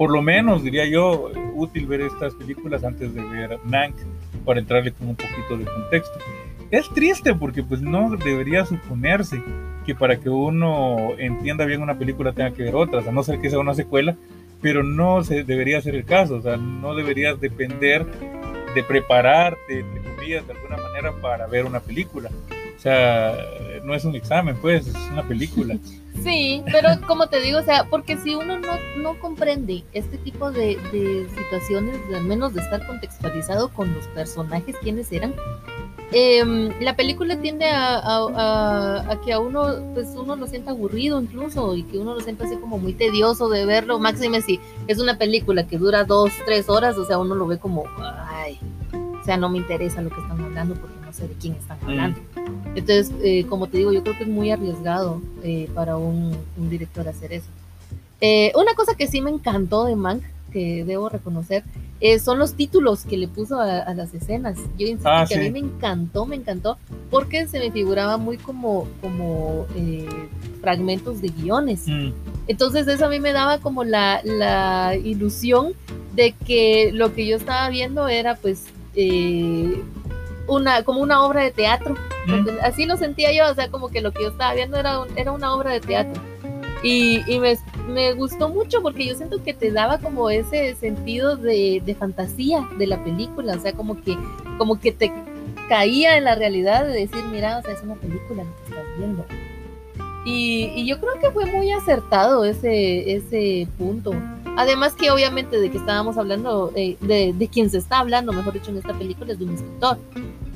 por 0.00 0.10
lo 0.10 0.22
menos, 0.22 0.64
diría 0.64 0.86
yo, 0.86 1.30
útil 1.52 1.86
ver 1.86 2.00
estas 2.00 2.34
películas 2.34 2.84
antes 2.84 3.12
de 3.12 3.22
ver 3.22 3.58
Mank 3.64 3.94
para 4.46 4.58
entrarle 4.58 4.92
con 4.92 5.08
un 5.08 5.14
poquito 5.14 5.58
de 5.58 5.66
contexto. 5.66 6.18
Es 6.70 6.88
triste 6.88 7.34
porque 7.34 7.62
pues 7.62 7.82
no 7.82 8.16
debería 8.16 8.64
suponerse 8.64 9.42
que 9.84 9.94
para 9.94 10.18
que 10.18 10.30
uno 10.30 11.10
entienda 11.18 11.66
bien 11.66 11.82
una 11.82 11.98
película 11.98 12.32
tenga 12.32 12.50
que 12.52 12.62
ver 12.62 12.76
otras, 12.76 13.06
a 13.06 13.12
no 13.12 13.22
ser 13.22 13.42
que 13.42 13.50
sea 13.50 13.58
una 13.58 13.74
secuela, 13.74 14.16
pero 14.62 14.82
no 14.82 15.22
se 15.22 15.44
debería 15.44 15.82
ser 15.82 15.94
el 15.94 16.06
caso, 16.06 16.36
o 16.36 16.40
sea, 16.40 16.56
no 16.56 16.94
deberías 16.94 17.38
depender 17.38 18.06
de 18.74 18.82
prepararte, 18.82 19.80
entre 19.80 20.00
comillas, 20.00 20.46
de 20.46 20.54
alguna 20.54 20.78
manera 20.78 21.12
para 21.20 21.46
ver 21.46 21.66
una 21.66 21.80
película. 21.80 22.30
O 22.80 22.82
sea, 22.82 23.36
no 23.84 23.94
es 23.94 24.06
un 24.06 24.14
examen, 24.14 24.56
pues, 24.56 24.86
es 24.86 24.94
una 25.12 25.22
película. 25.28 25.76
Sí, 26.24 26.62
pero 26.72 26.88
como 27.06 27.26
te 27.26 27.38
digo, 27.42 27.58
o 27.58 27.62
sea, 27.62 27.84
porque 27.90 28.16
si 28.16 28.34
uno 28.34 28.58
no, 28.58 28.72
no 28.96 29.20
comprende 29.20 29.84
este 29.92 30.16
tipo 30.16 30.50
de, 30.50 30.78
de 30.90 31.28
situaciones, 31.36 31.98
al 32.14 32.24
menos 32.24 32.54
de 32.54 32.62
estar 32.62 32.86
contextualizado 32.86 33.68
con 33.68 33.92
los 33.92 34.06
personajes, 34.08 34.74
quiénes 34.80 35.12
eran, 35.12 35.34
eh, 36.10 36.42
la 36.80 36.96
película 36.96 37.36
tiende 37.36 37.66
a, 37.66 37.98
a, 37.98 39.12
a, 39.12 39.20
que 39.20 39.34
a 39.34 39.40
uno, 39.40 39.92
pues 39.92 40.08
uno 40.16 40.34
lo 40.36 40.46
sienta 40.46 40.70
aburrido 40.70 41.20
incluso 41.20 41.76
y 41.76 41.82
que 41.82 41.98
uno 41.98 42.14
lo 42.14 42.20
sienta 42.20 42.46
así 42.46 42.56
como 42.56 42.78
muy 42.78 42.94
tedioso 42.94 43.50
de 43.50 43.66
verlo, 43.66 43.98
máxime 43.98 44.40
si 44.40 44.58
es 44.86 44.98
una 44.98 45.18
película 45.18 45.66
que 45.66 45.76
dura 45.76 46.04
dos, 46.04 46.32
tres 46.46 46.70
horas, 46.70 46.96
o 46.96 47.04
sea, 47.04 47.18
uno 47.18 47.34
lo 47.34 47.46
ve 47.46 47.58
como, 47.58 47.84
ay, 47.98 48.58
o 48.90 49.22
sea, 49.22 49.36
no 49.36 49.50
me 49.50 49.58
interesa 49.58 50.00
lo 50.00 50.08
que 50.08 50.20
están 50.20 50.40
hablando 50.40 50.76
porque 50.76 50.99
no 51.10 51.16
sé 51.16 51.26
de 51.26 51.34
quién 51.34 51.54
están 51.54 51.78
mm. 51.82 51.84
hablando. 51.88 52.20
Entonces, 52.74 53.12
eh, 53.22 53.44
como 53.48 53.66
te 53.66 53.78
digo, 53.78 53.92
yo 53.92 54.02
creo 54.02 54.16
que 54.16 54.24
es 54.24 54.28
muy 54.28 54.50
arriesgado 54.50 55.20
eh, 55.42 55.68
para 55.74 55.96
un, 55.96 56.36
director 56.56 57.08
hacer 57.08 57.32
eso. 57.32 57.48
Eh, 58.20 58.52
una 58.54 58.74
cosa 58.74 58.94
que 58.94 59.08
sí 59.08 59.20
me 59.20 59.30
encantó 59.30 59.84
de 59.84 59.96
Mank, 59.96 60.22
que 60.52 60.84
debo 60.84 61.08
reconocer, 61.08 61.62
son 62.22 62.38
los 62.38 62.54
títulos 62.54 63.04
que 63.04 63.16
le 63.16 63.28
puso 63.28 63.60
a, 63.60 63.92
las 63.94 64.14
escenas. 64.14 64.56
Yo 64.78 64.86
insisto 64.86 65.08
ah, 65.10 65.26
que 65.28 65.34
a 65.34 65.38
mí 65.38 65.50
me 65.50 65.58
encantó, 65.58 66.26
me 66.26 66.34
encantó, 66.34 66.78
porque 67.10 67.46
se 67.46 67.58
me 67.58 67.70
figuraba 67.70 68.16
muy 68.16 68.36
como, 68.36 68.88
como 69.00 69.66
fragmentos 70.60 71.20
de 71.20 71.28
guiones. 71.28 71.82
Mm. 71.86 72.12
Entonces 72.48 72.88
eso 72.88 73.06
a 73.06 73.08
mí 73.08 73.20
me 73.20 73.32
daba 73.32 73.58
como 73.58 73.84
la, 73.84 74.22
la, 74.24 74.96
ilusión 74.96 75.72
de 76.14 76.32
que 76.32 76.90
lo 76.92 77.14
que 77.14 77.26
yo 77.26 77.36
estaba 77.36 77.68
viendo 77.68 78.08
era 78.08 78.34
pues 78.34 78.64
una, 80.50 80.82
como 80.84 81.00
una 81.00 81.22
obra 81.24 81.42
de 81.42 81.50
teatro. 81.50 81.94
Mm. 82.26 82.48
Así 82.62 82.84
lo 82.84 82.96
sentía 82.96 83.32
yo, 83.32 83.50
o 83.50 83.54
sea, 83.54 83.70
como 83.70 83.88
que 83.88 84.00
lo 84.02 84.12
que 84.12 84.22
yo 84.24 84.28
estaba 84.30 84.52
viendo 84.54 84.76
era, 84.76 85.00
un- 85.00 85.08
era 85.16 85.32
una 85.32 85.54
obra 85.54 85.72
de 85.72 85.80
teatro. 85.80 86.22
Y, 86.82 87.22
y 87.30 87.38
me, 87.40 87.56
me 87.88 88.12
gustó 88.14 88.48
mucho 88.48 88.80
porque 88.82 89.06
yo 89.06 89.14
siento 89.14 89.42
que 89.42 89.52
te 89.52 89.70
daba 89.70 89.98
como 89.98 90.30
ese 90.30 90.74
sentido 90.76 91.36
de, 91.36 91.82
de 91.84 91.94
fantasía 91.94 92.66
de 92.78 92.86
la 92.86 93.02
película, 93.04 93.54
o 93.54 93.60
sea, 93.60 93.72
como 93.74 94.00
que, 94.02 94.16
como 94.58 94.80
que 94.80 94.90
te 94.92 95.12
caía 95.68 96.16
en 96.16 96.24
la 96.24 96.34
realidad 96.36 96.86
de 96.86 96.92
decir, 96.94 97.22
mira, 97.30 97.58
o 97.58 97.62
sea, 97.62 97.74
es 97.74 97.82
una 97.82 97.94
película 97.96 98.44
lo 98.44 98.56
que 98.56 98.62
estás 98.70 98.84
viendo. 98.98 99.24
Y, 100.24 100.72
y 100.74 100.86
yo 100.86 100.98
creo 101.00 101.18
que 101.20 101.30
fue 101.30 101.46
muy 101.46 101.70
acertado 101.70 102.44
ese, 102.44 103.14
ese 103.14 103.66
punto. 103.78 104.12
Además 104.56 104.94
que 104.94 105.10
obviamente 105.10 105.58
de 105.60 105.70
que 105.70 105.78
estábamos 105.78 106.18
hablando, 106.18 106.72
eh, 106.76 106.96
de, 107.00 107.32
de 107.32 107.48
quien 107.48 107.70
se 107.70 107.78
está 107.78 108.00
hablando, 108.00 108.32
mejor 108.32 108.52
dicho, 108.52 108.70
en 108.70 108.78
esta 108.78 108.92
película 108.94 109.32
es 109.32 109.38
de 109.38 109.44
un 109.46 109.54
escritor. 109.54 109.98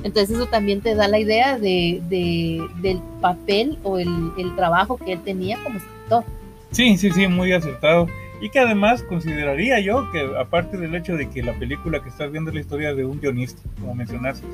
Entonces 0.02 0.37
eso 0.37 0.46
también 0.46 0.80
te 0.83 0.94
da 0.94 1.09
la 1.09 1.18
idea 1.18 1.59
de, 1.59 2.02
de- 2.11 2.66
del 2.83 3.00
papel 3.22 3.78
o 3.83 3.98
el, 3.98 4.09
el 4.37 4.54
trabajo 4.57 4.98
que 4.98 5.12
él 5.12 5.20
tenía 5.24 5.57
como 5.62 5.78
escritor. 5.78 6.24
Sí, 6.72 6.96
sí, 6.98 7.11
sí, 7.11 7.26
muy 7.28 7.52
acertado. 7.52 8.07
Y 8.40 8.50
que 8.50 8.59
además 8.59 9.02
consideraría 9.04 9.80
yo 9.80 10.11
que 10.11 10.28
aparte 10.38 10.76
del 10.76 10.94
hecho 10.94 11.16
de 11.16 11.30
que 11.30 11.42
la 11.42 11.54
película 11.59 12.02
que 12.02 12.11
estás 12.11 12.30
viendo 12.30 12.50
es 12.50 12.54
la 12.57 12.61
historia 12.61 12.94
de 12.94 13.07
un 13.07 13.18
guionista, 13.20 13.62
como 13.80 13.94
mencionaste, 13.94 14.44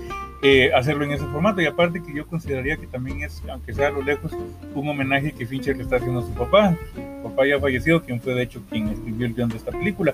eh, 0.42 0.70
hacerlo 0.76 1.05
en 1.05 1.12
ese 1.12 1.24
formato. 1.24 1.61
Y 1.61 1.66
aparte 1.66 2.00
que 2.00 2.14
yo 2.14 2.26
consideraría 2.26 2.76
que 2.76 2.87
también 2.87 3.24
es, 3.24 3.42
aunque 3.50 3.72
sea 3.72 3.88
a 3.88 3.90
lo 3.90 4.03
lejos, 4.03 4.31
un 4.74 4.88
homenaje 4.88 5.33
que 5.33 5.46
Fincher 5.46 5.76
le 5.76 5.83
está 5.83 5.96
haciendo 5.96 6.20
a 6.20 6.22
su 6.22 6.33
papá. 6.35 6.76
Papá 7.23 7.47
ya 7.47 7.59
falleció, 7.59 8.03
quien 8.03 8.21
fue 8.21 8.35
de 8.35 8.43
hecho 8.43 8.63
quien 8.69 8.89
escribió 8.89 9.27
el 9.27 9.35
guion 9.35 9.49
de 9.49 9.57
esta 9.57 9.71
película. 9.71 10.13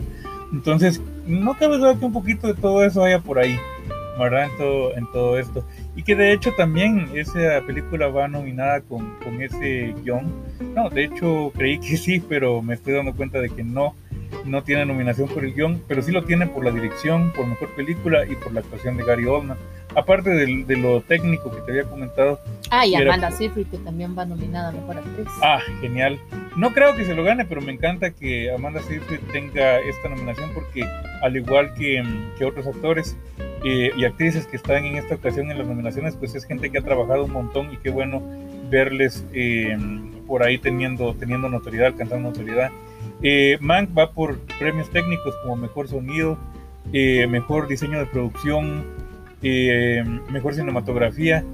Entonces, 0.53 1.01
no 1.27 1.55
cabe 1.55 1.79
duda 1.79 1.99
que 1.99 2.05
un 2.05 2.13
poquito 2.13 2.47
de 2.47 2.55
todo 2.55 2.85
eso 2.85 3.05
haya 3.05 3.21
por 3.21 3.39
ahí, 3.39 3.59
¿verdad? 4.19 4.45
En 4.51 4.57
todo, 4.57 4.97
en 4.97 5.13
todo 5.13 5.39
esto. 5.39 5.65
Y 5.95 6.03
que 6.03 6.15
de 6.15 6.33
hecho 6.33 6.53
también 6.57 7.09
esa 7.15 7.61
película 7.67 8.09
va 8.09 8.29
nominada 8.29 8.81
con, 8.81 9.17
con 9.25 9.43
ese 9.43 9.95
guion. 10.03 10.33
No, 10.75 10.89
de 10.91 11.05
hecho 11.05 11.53
creí 11.55 11.79
que 11.79 11.97
sí, 11.97 12.21
pero 12.21 12.63
me 12.63 12.75
estoy 12.75 12.95
dando 12.95 13.15
cuenta 13.15 13.41
de 13.41 13.51
que 13.51 13.65
no, 13.65 13.95
no 14.45 14.63
tiene 14.63 14.85
nominación 14.87 15.29
por 15.29 15.45
el 15.45 15.55
guion, 15.55 15.83
pero 15.89 16.03
sí 16.03 16.13
lo 16.13 16.25
tiene 16.25 16.47
por 16.47 16.65
la 16.65 16.71
dirección, 16.71 17.33
por 17.33 17.47
mejor 17.47 17.69
película 17.75 18.25
y 18.27 18.35
por 18.37 18.53
la 18.53 18.61
actuación 18.61 18.97
de 18.97 19.05
Gary 19.05 19.27
Oldman. 19.27 19.57
Aparte 19.95 20.31
de, 20.31 20.77
lo 20.77 21.01
técnico 21.01 21.51
que 21.51 21.63
te 21.63 21.71
había 21.73 21.85
comentado, 21.85 22.39
Ah, 22.71 22.87
y 22.87 22.95
Era- 22.95 23.15
Amanda 23.15 23.31
Seyfried, 23.31 23.67
que 23.69 23.79
también 23.79 24.17
va 24.19 24.27
nominada 24.27 24.69
a 24.69 24.73
Mejor 24.73 24.99
Actriz. 24.99 25.27
ah, 25.43 25.59
genial. 25.81 26.19
No 26.57 26.73
creo 26.75 26.95
que 26.97 27.05
se 27.05 27.15
lo 27.15 27.23
gane, 27.25 27.45
pero 27.47 27.61
me 27.63 27.73
encanta 27.73 28.11
que 28.11 28.51
Amanda 28.53 28.83
Seyfried 28.83 29.21
tenga 29.33 29.79
esta 29.81 30.09
nominación 30.09 30.51
porque 30.55 30.85
al 31.23 31.37
igual 31.37 31.73
que, 31.75 32.03
que 32.39 32.45
otros 32.45 32.67
actores 32.67 33.17
eh, 33.65 33.91
y 33.97 34.05
actrices 34.05 34.47
que 34.47 34.57
están 34.57 34.85
en 34.85 34.97
esta 34.97 35.15
ocasión 35.15 35.51
en 35.51 35.59
las 35.59 35.67
nominaciones, 35.67 36.15
pues 36.17 36.35
es 36.35 36.45
gente 36.45 36.71
que 36.71 36.79
ha 36.79 36.83
trabajado 36.83 37.25
un 37.25 37.33
montón 37.33 37.73
y 37.73 37.77
qué 37.79 37.91
bueno 37.91 38.23
verles 38.69 39.25
eh, 39.33 39.77
por 40.27 40.43
ahí 40.43 40.59
teniendo, 40.59 41.15
teniendo 41.15 41.49
notoriedad, 41.49 41.87
alcanzando 41.89 42.29
notoriedad. 42.31 42.71
Eh, 43.23 43.59
Mank 43.61 43.97
va 43.97 44.13
por 44.13 44.39
premios 44.59 44.91
técnicos 44.91 45.35
como 45.43 45.57
mejor 45.57 45.89
sonido, 45.89 46.39
eh, 46.93 47.27
mejor 47.27 47.69
diseño 47.69 47.99
de 47.99 48.07
producción, 48.07 48.85
eh, 49.43 50.05
mejor 50.31 50.55
cinematografía, 50.55 51.45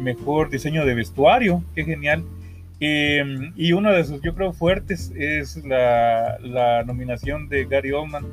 mejor 0.00 0.50
diseño 0.50 0.84
de 0.84 0.94
vestuario, 0.94 1.62
qué 1.74 1.84
genial. 1.84 2.24
Y 2.80 3.72
uno 3.72 3.92
de 3.92 4.04
sus, 4.04 4.22
yo 4.22 4.34
creo, 4.34 4.52
fuertes 4.52 5.12
es 5.16 5.56
la, 5.64 6.82
nominación 6.86 7.48
de 7.48 7.64
Gary 7.64 7.92
Oldman 7.92 8.24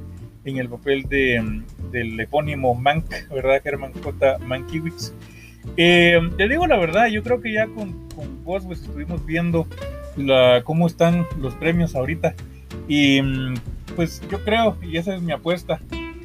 en 0.45 0.57
el 0.57 0.69
papel 0.69 1.03
de, 1.03 1.61
del 1.91 2.19
epónimo 2.19 2.75
Mank, 2.75 3.05
¿verdad? 3.29 3.61
Herman 3.63 3.93
J. 3.93 4.37
Mankiewicz. 4.39 5.13
Eh, 5.77 6.19
te 6.37 6.47
digo 6.47 6.67
la 6.67 6.77
verdad, 6.77 7.07
yo 7.07 7.23
creo 7.23 7.41
que 7.41 7.51
ya 7.51 7.67
con, 7.67 8.07
con 8.09 8.43
pues, 8.43 8.79
estuvimos 8.79 9.25
viendo 9.25 9.67
la, 10.17 10.61
cómo 10.63 10.87
están 10.87 11.25
los 11.39 11.53
premios 11.55 11.95
ahorita. 11.95 12.33
Y 12.87 13.21
mm, 13.21 13.55
pues 13.95 14.21
yo 14.29 14.43
creo, 14.43 14.77
y 14.81 14.97
esa 14.97 15.15
es 15.15 15.21
mi 15.21 15.31
apuesta, 15.31 15.79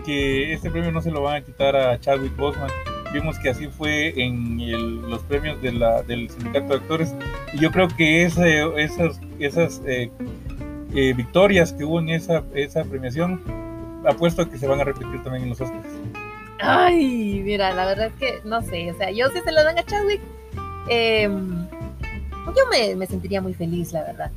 que 0.04 0.52
este 0.52 0.70
premio 0.70 0.90
no 0.92 1.02
se 1.02 1.10
lo 1.10 1.22
van 1.22 1.36
a 1.36 1.40
quitar 1.42 1.76
a 1.76 1.98
Chadwick 2.00 2.36
Boseman. 2.36 2.70
Vimos 3.12 3.38
que 3.40 3.50
así 3.50 3.66
fue 3.66 4.14
en 4.22 4.60
el- 4.60 5.00
los 5.02 5.22
premios 5.24 5.60
de 5.62 5.72
la, 5.72 6.02
del 6.02 6.30
sindicato 6.30 6.68
de 6.68 6.74
actores. 6.76 7.14
Y 7.52 7.58
yo 7.58 7.70
creo 7.72 7.88
que 7.88 8.24
ese, 8.24 8.62
esas, 8.76 9.20
esas 9.40 9.82
eh, 9.86 10.10
eh, 10.94 11.12
victorias 11.14 11.72
que 11.72 11.84
hubo 11.84 11.98
en 11.98 12.08
esa, 12.10 12.44
esa 12.54 12.84
premiación, 12.84 13.40
apuesto 14.06 14.42
a 14.42 14.48
que 14.50 14.58
se 14.58 14.66
van 14.66 14.80
a 14.80 14.84
repetir 14.84 15.22
también 15.22 15.42
en 15.44 15.48
los 15.50 15.60
Oscars. 15.60 15.86
Ay, 16.60 17.40
mira, 17.44 17.74
la 17.74 17.86
verdad 17.86 18.06
es 18.08 18.12
que 18.14 18.38
no 18.48 18.60
sé, 18.62 18.90
o 18.92 18.96
sea, 18.96 19.10
yo 19.10 19.28
si 19.30 19.40
se 19.40 19.50
lo 19.50 19.64
dan 19.64 19.78
a 19.78 19.82
Chadwick, 19.84 20.20
eh, 20.88 21.28
yo 22.46 22.62
me, 22.70 22.94
me 22.96 23.06
sentiría 23.06 23.40
muy 23.40 23.54
feliz, 23.54 23.92
la 23.92 24.02
verdad. 24.04 24.30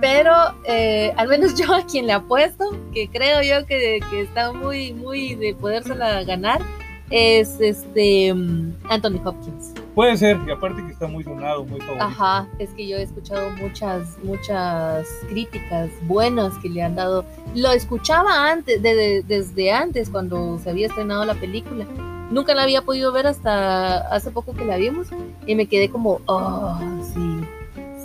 Pero 0.00 0.32
eh, 0.66 1.12
al 1.16 1.28
menos 1.28 1.54
yo 1.58 1.72
a 1.74 1.84
quien 1.86 2.06
le 2.06 2.12
apuesto, 2.12 2.64
que 2.92 3.08
creo 3.08 3.42
yo 3.42 3.66
que, 3.66 4.00
que 4.10 4.20
está 4.22 4.52
muy, 4.52 4.92
muy 4.92 5.34
de 5.34 5.54
podérsela 5.54 6.22
ganar, 6.24 6.60
es 7.10 7.60
este 7.60 8.30
Anthony 8.88 9.20
Hopkins. 9.24 9.74
Puede 9.94 10.16
ser, 10.16 10.38
y 10.48 10.50
aparte 10.50 10.82
que 10.86 10.92
está 10.92 11.06
muy 11.06 11.22
sonado, 11.22 11.62
muy 11.64 11.78
favorito. 11.78 12.02
Ajá, 12.04 12.48
es 12.58 12.70
que 12.70 12.88
yo 12.88 12.96
he 12.96 13.02
escuchado 13.02 13.50
muchas, 13.50 14.16
muchas 14.22 15.06
críticas 15.28 15.90
buenas 16.04 16.56
que 16.62 16.70
le 16.70 16.82
han 16.82 16.94
dado. 16.94 17.26
Lo 17.54 17.70
escuchaba 17.72 18.50
antes, 18.50 18.80
de- 18.82 18.94
de- 18.94 19.22
desde 19.22 19.70
antes, 19.70 20.08
cuando 20.08 20.58
se 20.64 20.70
había 20.70 20.86
estrenado 20.86 21.26
la 21.26 21.34
película. 21.34 21.84
Nunca 22.30 22.54
la 22.54 22.62
había 22.62 22.80
podido 22.80 23.12
ver 23.12 23.26
hasta 23.26 23.98
hace 24.08 24.30
poco 24.30 24.54
que 24.54 24.64
la 24.64 24.78
vimos 24.78 25.08
y 25.46 25.54
me 25.54 25.66
quedé 25.66 25.90
como, 25.90 26.22
oh, 26.24 26.78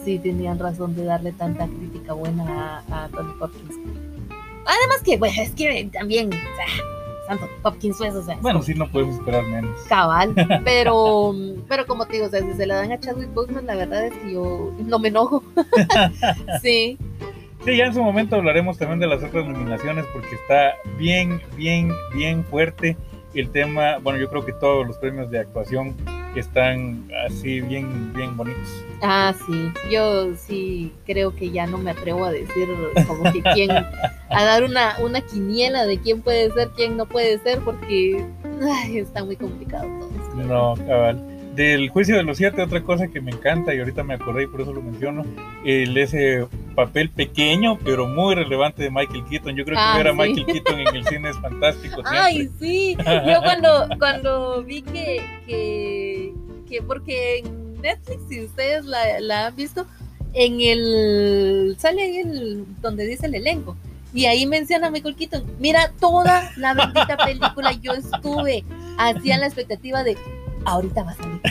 sí, 0.07 0.19
tenían 0.19 0.57
razón 0.57 0.95
de 0.95 1.03
darle 1.03 1.33
tanta 1.33 1.67
crítica 1.67 2.13
buena 2.13 2.81
a, 2.89 3.03
a 3.03 3.07
Tony 3.09 3.33
Hopkins. 3.41 3.75
Además 4.65 5.01
que, 5.03 5.17
bueno, 5.17 5.41
es 5.41 5.51
que 5.51 5.89
también, 5.91 6.29
o 6.29 6.31
sea, 6.31 7.27
Santo 7.27 7.49
Hopkins, 7.63 7.97
pues, 7.97 8.15
o 8.15 8.23
sea, 8.23 8.37
Bueno, 8.41 8.61
sí, 8.61 8.73
no 8.73 8.89
podemos 8.89 9.15
esperar 9.15 9.43
menos. 9.47 9.81
cabal, 9.89 10.33
pero, 10.63 11.35
pero 11.67 11.85
como 11.85 12.05
te 12.05 12.13
digo, 12.13 12.27
o 12.27 12.29
sea, 12.29 12.39
si 12.39 12.53
se 12.53 12.65
la 12.65 12.75
dan 12.75 12.93
a 12.93 12.99
Chadwick 13.01 13.33
Boseman, 13.33 13.65
la 13.65 13.75
verdad 13.75 14.05
es 14.05 14.13
que 14.13 14.31
yo 14.31 14.73
no 14.79 14.97
me 14.97 15.09
enojo. 15.09 15.43
sí, 16.61 16.97
Sí, 17.65 17.75
ya 17.75 17.87
en 17.87 17.93
su 17.93 18.01
momento 18.01 18.37
hablaremos 18.37 18.77
también 18.77 18.99
de 18.99 19.07
las 19.07 19.21
otras 19.21 19.45
nominaciones 19.45 20.05
porque 20.13 20.35
está 20.35 20.75
bien, 20.97 21.41
bien, 21.57 21.91
bien 22.15 22.45
fuerte 22.45 22.95
el 23.33 23.49
tema. 23.49 23.97
Bueno, 23.97 24.19
yo 24.19 24.29
creo 24.29 24.45
que 24.45 24.53
todos 24.53 24.87
los 24.87 24.97
premios 24.99 25.29
de 25.31 25.39
actuación 25.39 25.93
están 26.39 27.07
así 27.25 27.61
bien, 27.61 28.13
bien 28.13 28.35
bonitos. 28.37 28.67
ah, 29.01 29.33
sí, 29.45 29.71
yo 29.91 30.33
sí 30.35 30.91
creo 31.05 31.35
que 31.35 31.49
ya 31.51 31.67
no 31.67 31.77
me 31.77 31.91
atrevo 31.91 32.25
a 32.25 32.31
decir 32.31 32.67
como 33.07 33.31
que 33.31 33.41
quién, 33.53 33.71
a 33.71 34.43
dar 34.43 34.63
una, 34.63 34.95
una 34.99 35.21
quiniela 35.21 35.85
de 35.85 35.99
quién 35.99 36.21
puede 36.21 36.51
ser, 36.51 36.69
quién 36.75 36.97
no 36.97 37.05
puede 37.05 37.39
ser, 37.39 37.59
porque 37.59 38.25
ay, 38.83 38.97
está 38.99 39.23
muy 39.23 39.35
complicado 39.35 39.85
todo. 39.99 40.43
No, 40.43 40.75
cabal. 40.85 41.23
Del 41.55 41.89
juicio 41.89 42.15
de 42.15 42.21
los 42.21 42.37
siete, 42.37 42.61
otra 42.61 42.83
cosa 42.83 43.07
que 43.07 43.19
me 43.19 43.31
encanta 43.31 43.73
y 43.73 43.79
ahorita 43.79 44.03
me 44.03 44.13
acordé 44.13 44.43
y 44.43 44.47
por 44.47 44.61
eso 44.61 44.73
lo 44.73 44.81
menciono, 44.83 45.25
el 45.65 45.97
ese 45.97 46.45
papel 46.75 47.09
pequeño 47.09 47.79
pero 47.83 48.05
muy 48.05 48.35
relevante 48.35 48.83
de 48.83 48.91
Michael 48.91 49.23
Keaton. 49.27 49.55
Yo 49.55 49.65
creo 49.65 49.75
que 49.75 49.81
Ah, 49.83 49.97
ver 49.97 50.07
a 50.09 50.11
sí. 50.11 50.17
Michael 50.19 50.45
Keaton 50.45 50.79
en 50.81 50.95
el 50.95 51.05
cine 51.07 51.29
es 51.31 51.39
fantástico. 51.39 51.95
siempre. 51.95 52.11
Ay, 52.15 52.49
sí. 52.59 52.95
Yo 52.99 53.41
cuando, 53.41 53.87
cuando 53.97 54.63
vi 54.63 54.83
que, 54.83 55.19
que, 55.47 56.06
que, 56.67 56.81
porque 56.81 57.39
en 57.39 57.81
Netflix, 57.81 58.21
si 58.29 58.45
ustedes 58.45 58.85
la, 58.85 59.47
han 59.47 59.55
visto, 59.55 59.85
en 60.33 60.61
el, 60.61 61.75
sale 61.79 62.03
ahí 62.03 62.17
el, 62.17 62.65
donde 62.81 63.05
dice 63.05 63.25
el 63.27 63.35
elenco. 63.35 63.75
Y 64.13 64.25
ahí 64.25 64.45
menciona 64.45 64.87
a 64.87 64.91
Michael 64.91 65.15
Keaton. 65.15 65.43
Mira, 65.59 65.91
toda 65.99 66.51
la 66.57 66.73
bendita 66.73 67.17
película 67.17 67.71
yo 67.73 67.93
estuve 67.93 68.63
así 68.97 69.31
en 69.31 69.41
la 69.41 69.47
expectativa 69.47 70.03
de, 70.03 70.17
ahorita 70.65 71.03
va 71.03 71.11
a 71.11 71.15
salir, 71.15 71.41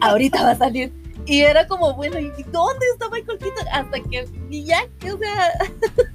ahorita 0.00 0.42
va 0.42 0.50
a 0.50 0.56
salir. 0.56 0.92
Y 1.26 1.40
era 1.40 1.66
como, 1.66 1.92
bueno, 1.94 2.18
¿y 2.18 2.30
dónde 2.50 2.86
está 2.92 3.08
Michael 3.10 3.38
Keaton? 3.38 3.68
Hasta 3.72 4.00
que, 4.00 4.26
y 4.50 4.64
ya, 4.64 4.86
que, 4.98 5.12
o 5.12 5.18
sea, 5.18 5.52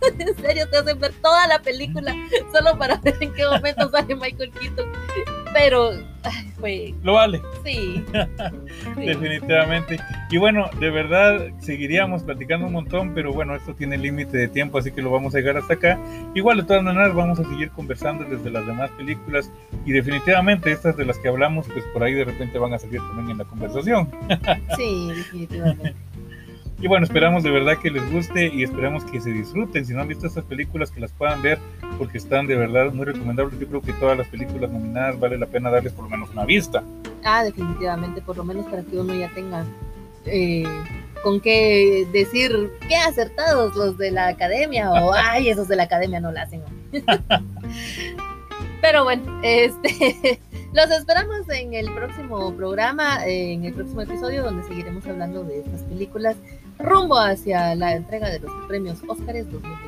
en 0.19 0.35
serio, 0.37 0.69
te 0.69 0.77
hacen 0.77 0.99
ver 0.99 1.13
toda 1.21 1.47
la 1.47 1.59
película 1.59 2.15
solo 2.53 2.77
para 2.77 2.97
ver 2.97 3.15
en 3.21 3.33
qué 3.33 3.45
momento 3.45 3.89
sale 3.89 4.15
Michael 4.15 4.51
Keaton. 4.51 4.89
Pero, 5.53 5.91
ay, 6.23 6.51
fue, 6.59 6.95
Lo 7.03 7.13
vale. 7.13 7.39
sí. 7.63 8.03
sí. 8.95 9.05
Definitivamente. 9.05 9.99
Y 10.31 10.37
bueno, 10.37 10.67
de 10.79 10.89
verdad 10.89 11.51
seguiríamos 11.59 12.23
platicando 12.23 12.65
un 12.65 12.73
montón, 12.73 13.13
pero 13.13 13.31
bueno, 13.31 13.55
esto 13.55 13.75
tiene 13.75 13.97
límite 13.97 14.35
de 14.35 14.47
tiempo, 14.47 14.79
así 14.79 14.91
que 14.91 15.03
lo 15.03 15.11
vamos 15.11 15.35
a 15.35 15.37
llegar 15.37 15.57
hasta 15.57 15.75
acá. 15.75 15.99
Igual, 16.33 16.57
de 16.57 16.63
todas 16.63 16.81
maneras, 16.81 17.13
vamos 17.13 17.39
a 17.39 17.43
seguir 17.43 17.69
conversando 17.69 18.23
desde 18.23 18.49
las 18.49 18.65
demás 18.65 18.89
películas 18.91 19.51
y 19.85 19.91
definitivamente 19.91 20.71
estas 20.71 20.97
de 20.97 21.05
las 21.05 21.19
que 21.19 21.27
hablamos, 21.27 21.67
pues 21.67 21.85
por 21.93 22.03
ahí 22.03 22.13
de 22.13 22.25
repente 22.25 22.57
van 22.57 22.73
a 22.73 22.79
salir 22.79 22.99
también 22.99 23.31
en 23.31 23.37
la 23.37 23.45
conversación. 23.45 24.09
Sí, 24.75 25.11
definitivamente. 25.15 25.95
Y 26.83 26.87
bueno, 26.89 27.05
esperamos 27.05 27.43
de 27.43 27.49
verdad 27.49 27.77
que 27.77 27.89
les 27.89 28.11
guste 28.11 28.51
y 28.53 28.61
esperamos 28.61 29.05
que 29.05 29.21
se 29.21 29.31
disfruten. 29.31 29.85
Si 29.85 29.93
no 29.93 30.01
han 30.01 30.07
visto 30.09 30.27
estas 30.27 30.43
películas, 30.43 30.91
que 30.91 30.99
las 30.99 31.13
puedan 31.13 31.41
ver 31.41 31.57
porque 31.97 32.17
están 32.17 32.45
de 32.45 32.57
verdad 32.57 32.91
muy 32.91 33.05
recomendables. 33.05 33.57
Yo 33.57 33.69
creo 33.69 33.81
que 33.81 33.93
todas 33.93 34.17
las 34.17 34.27
películas 34.27 34.69
nominadas 34.69 35.17
vale 35.17 35.37
la 35.37 35.45
pena 35.45 35.71
darles 35.71 35.93
por 35.93 36.03
lo 36.03 36.09
menos 36.09 36.29
una 36.31 36.43
vista. 36.43 36.83
Ah, 37.23 37.45
definitivamente, 37.45 38.21
por 38.21 38.35
lo 38.35 38.43
menos 38.43 38.65
para 38.65 38.83
que 38.83 38.97
uno 38.97 39.13
ya 39.13 39.33
tenga 39.33 39.63
eh, 40.25 40.65
con 41.23 41.39
qué 41.39 42.05
decir 42.11 42.69
qué 42.89 42.97
acertados 42.97 43.77
los 43.77 43.97
de 43.97 44.11
la 44.11 44.27
academia 44.27 44.91
o 44.91 45.13
ay, 45.15 45.47
esos 45.47 45.69
de 45.69 45.77
la 45.77 45.83
academia 45.83 46.19
no 46.19 46.33
la 46.33 46.41
hacen. 46.41 46.63
Pero 48.81 49.05
bueno, 49.05 49.39
este 49.41 50.41
los 50.73 50.91
esperamos 50.91 51.47
en 51.47 51.75
el 51.75 51.93
próximo 51.93 52.53
programa, 52.53 53.25
en 53.25 53.63
el 53.63 53.73
próximo 53.73 54.01
episodio 54.01 54.43
donde 54.43 54.67
seguiremos 54.67 55.07
hablando 55.07 55.45
de 55.45 55.59
estas 55.59 55.83
películas 55.83 56.35
rumbo 56.79 57.17
hacia 57.17 57.75
la 57.75 57.93
entrega 57.93 58.29
de 58.29 58.39
los 58.39 58.51
premios 58.67 58.99
Óscares 59.07 59.51
2020. 59.51 59.82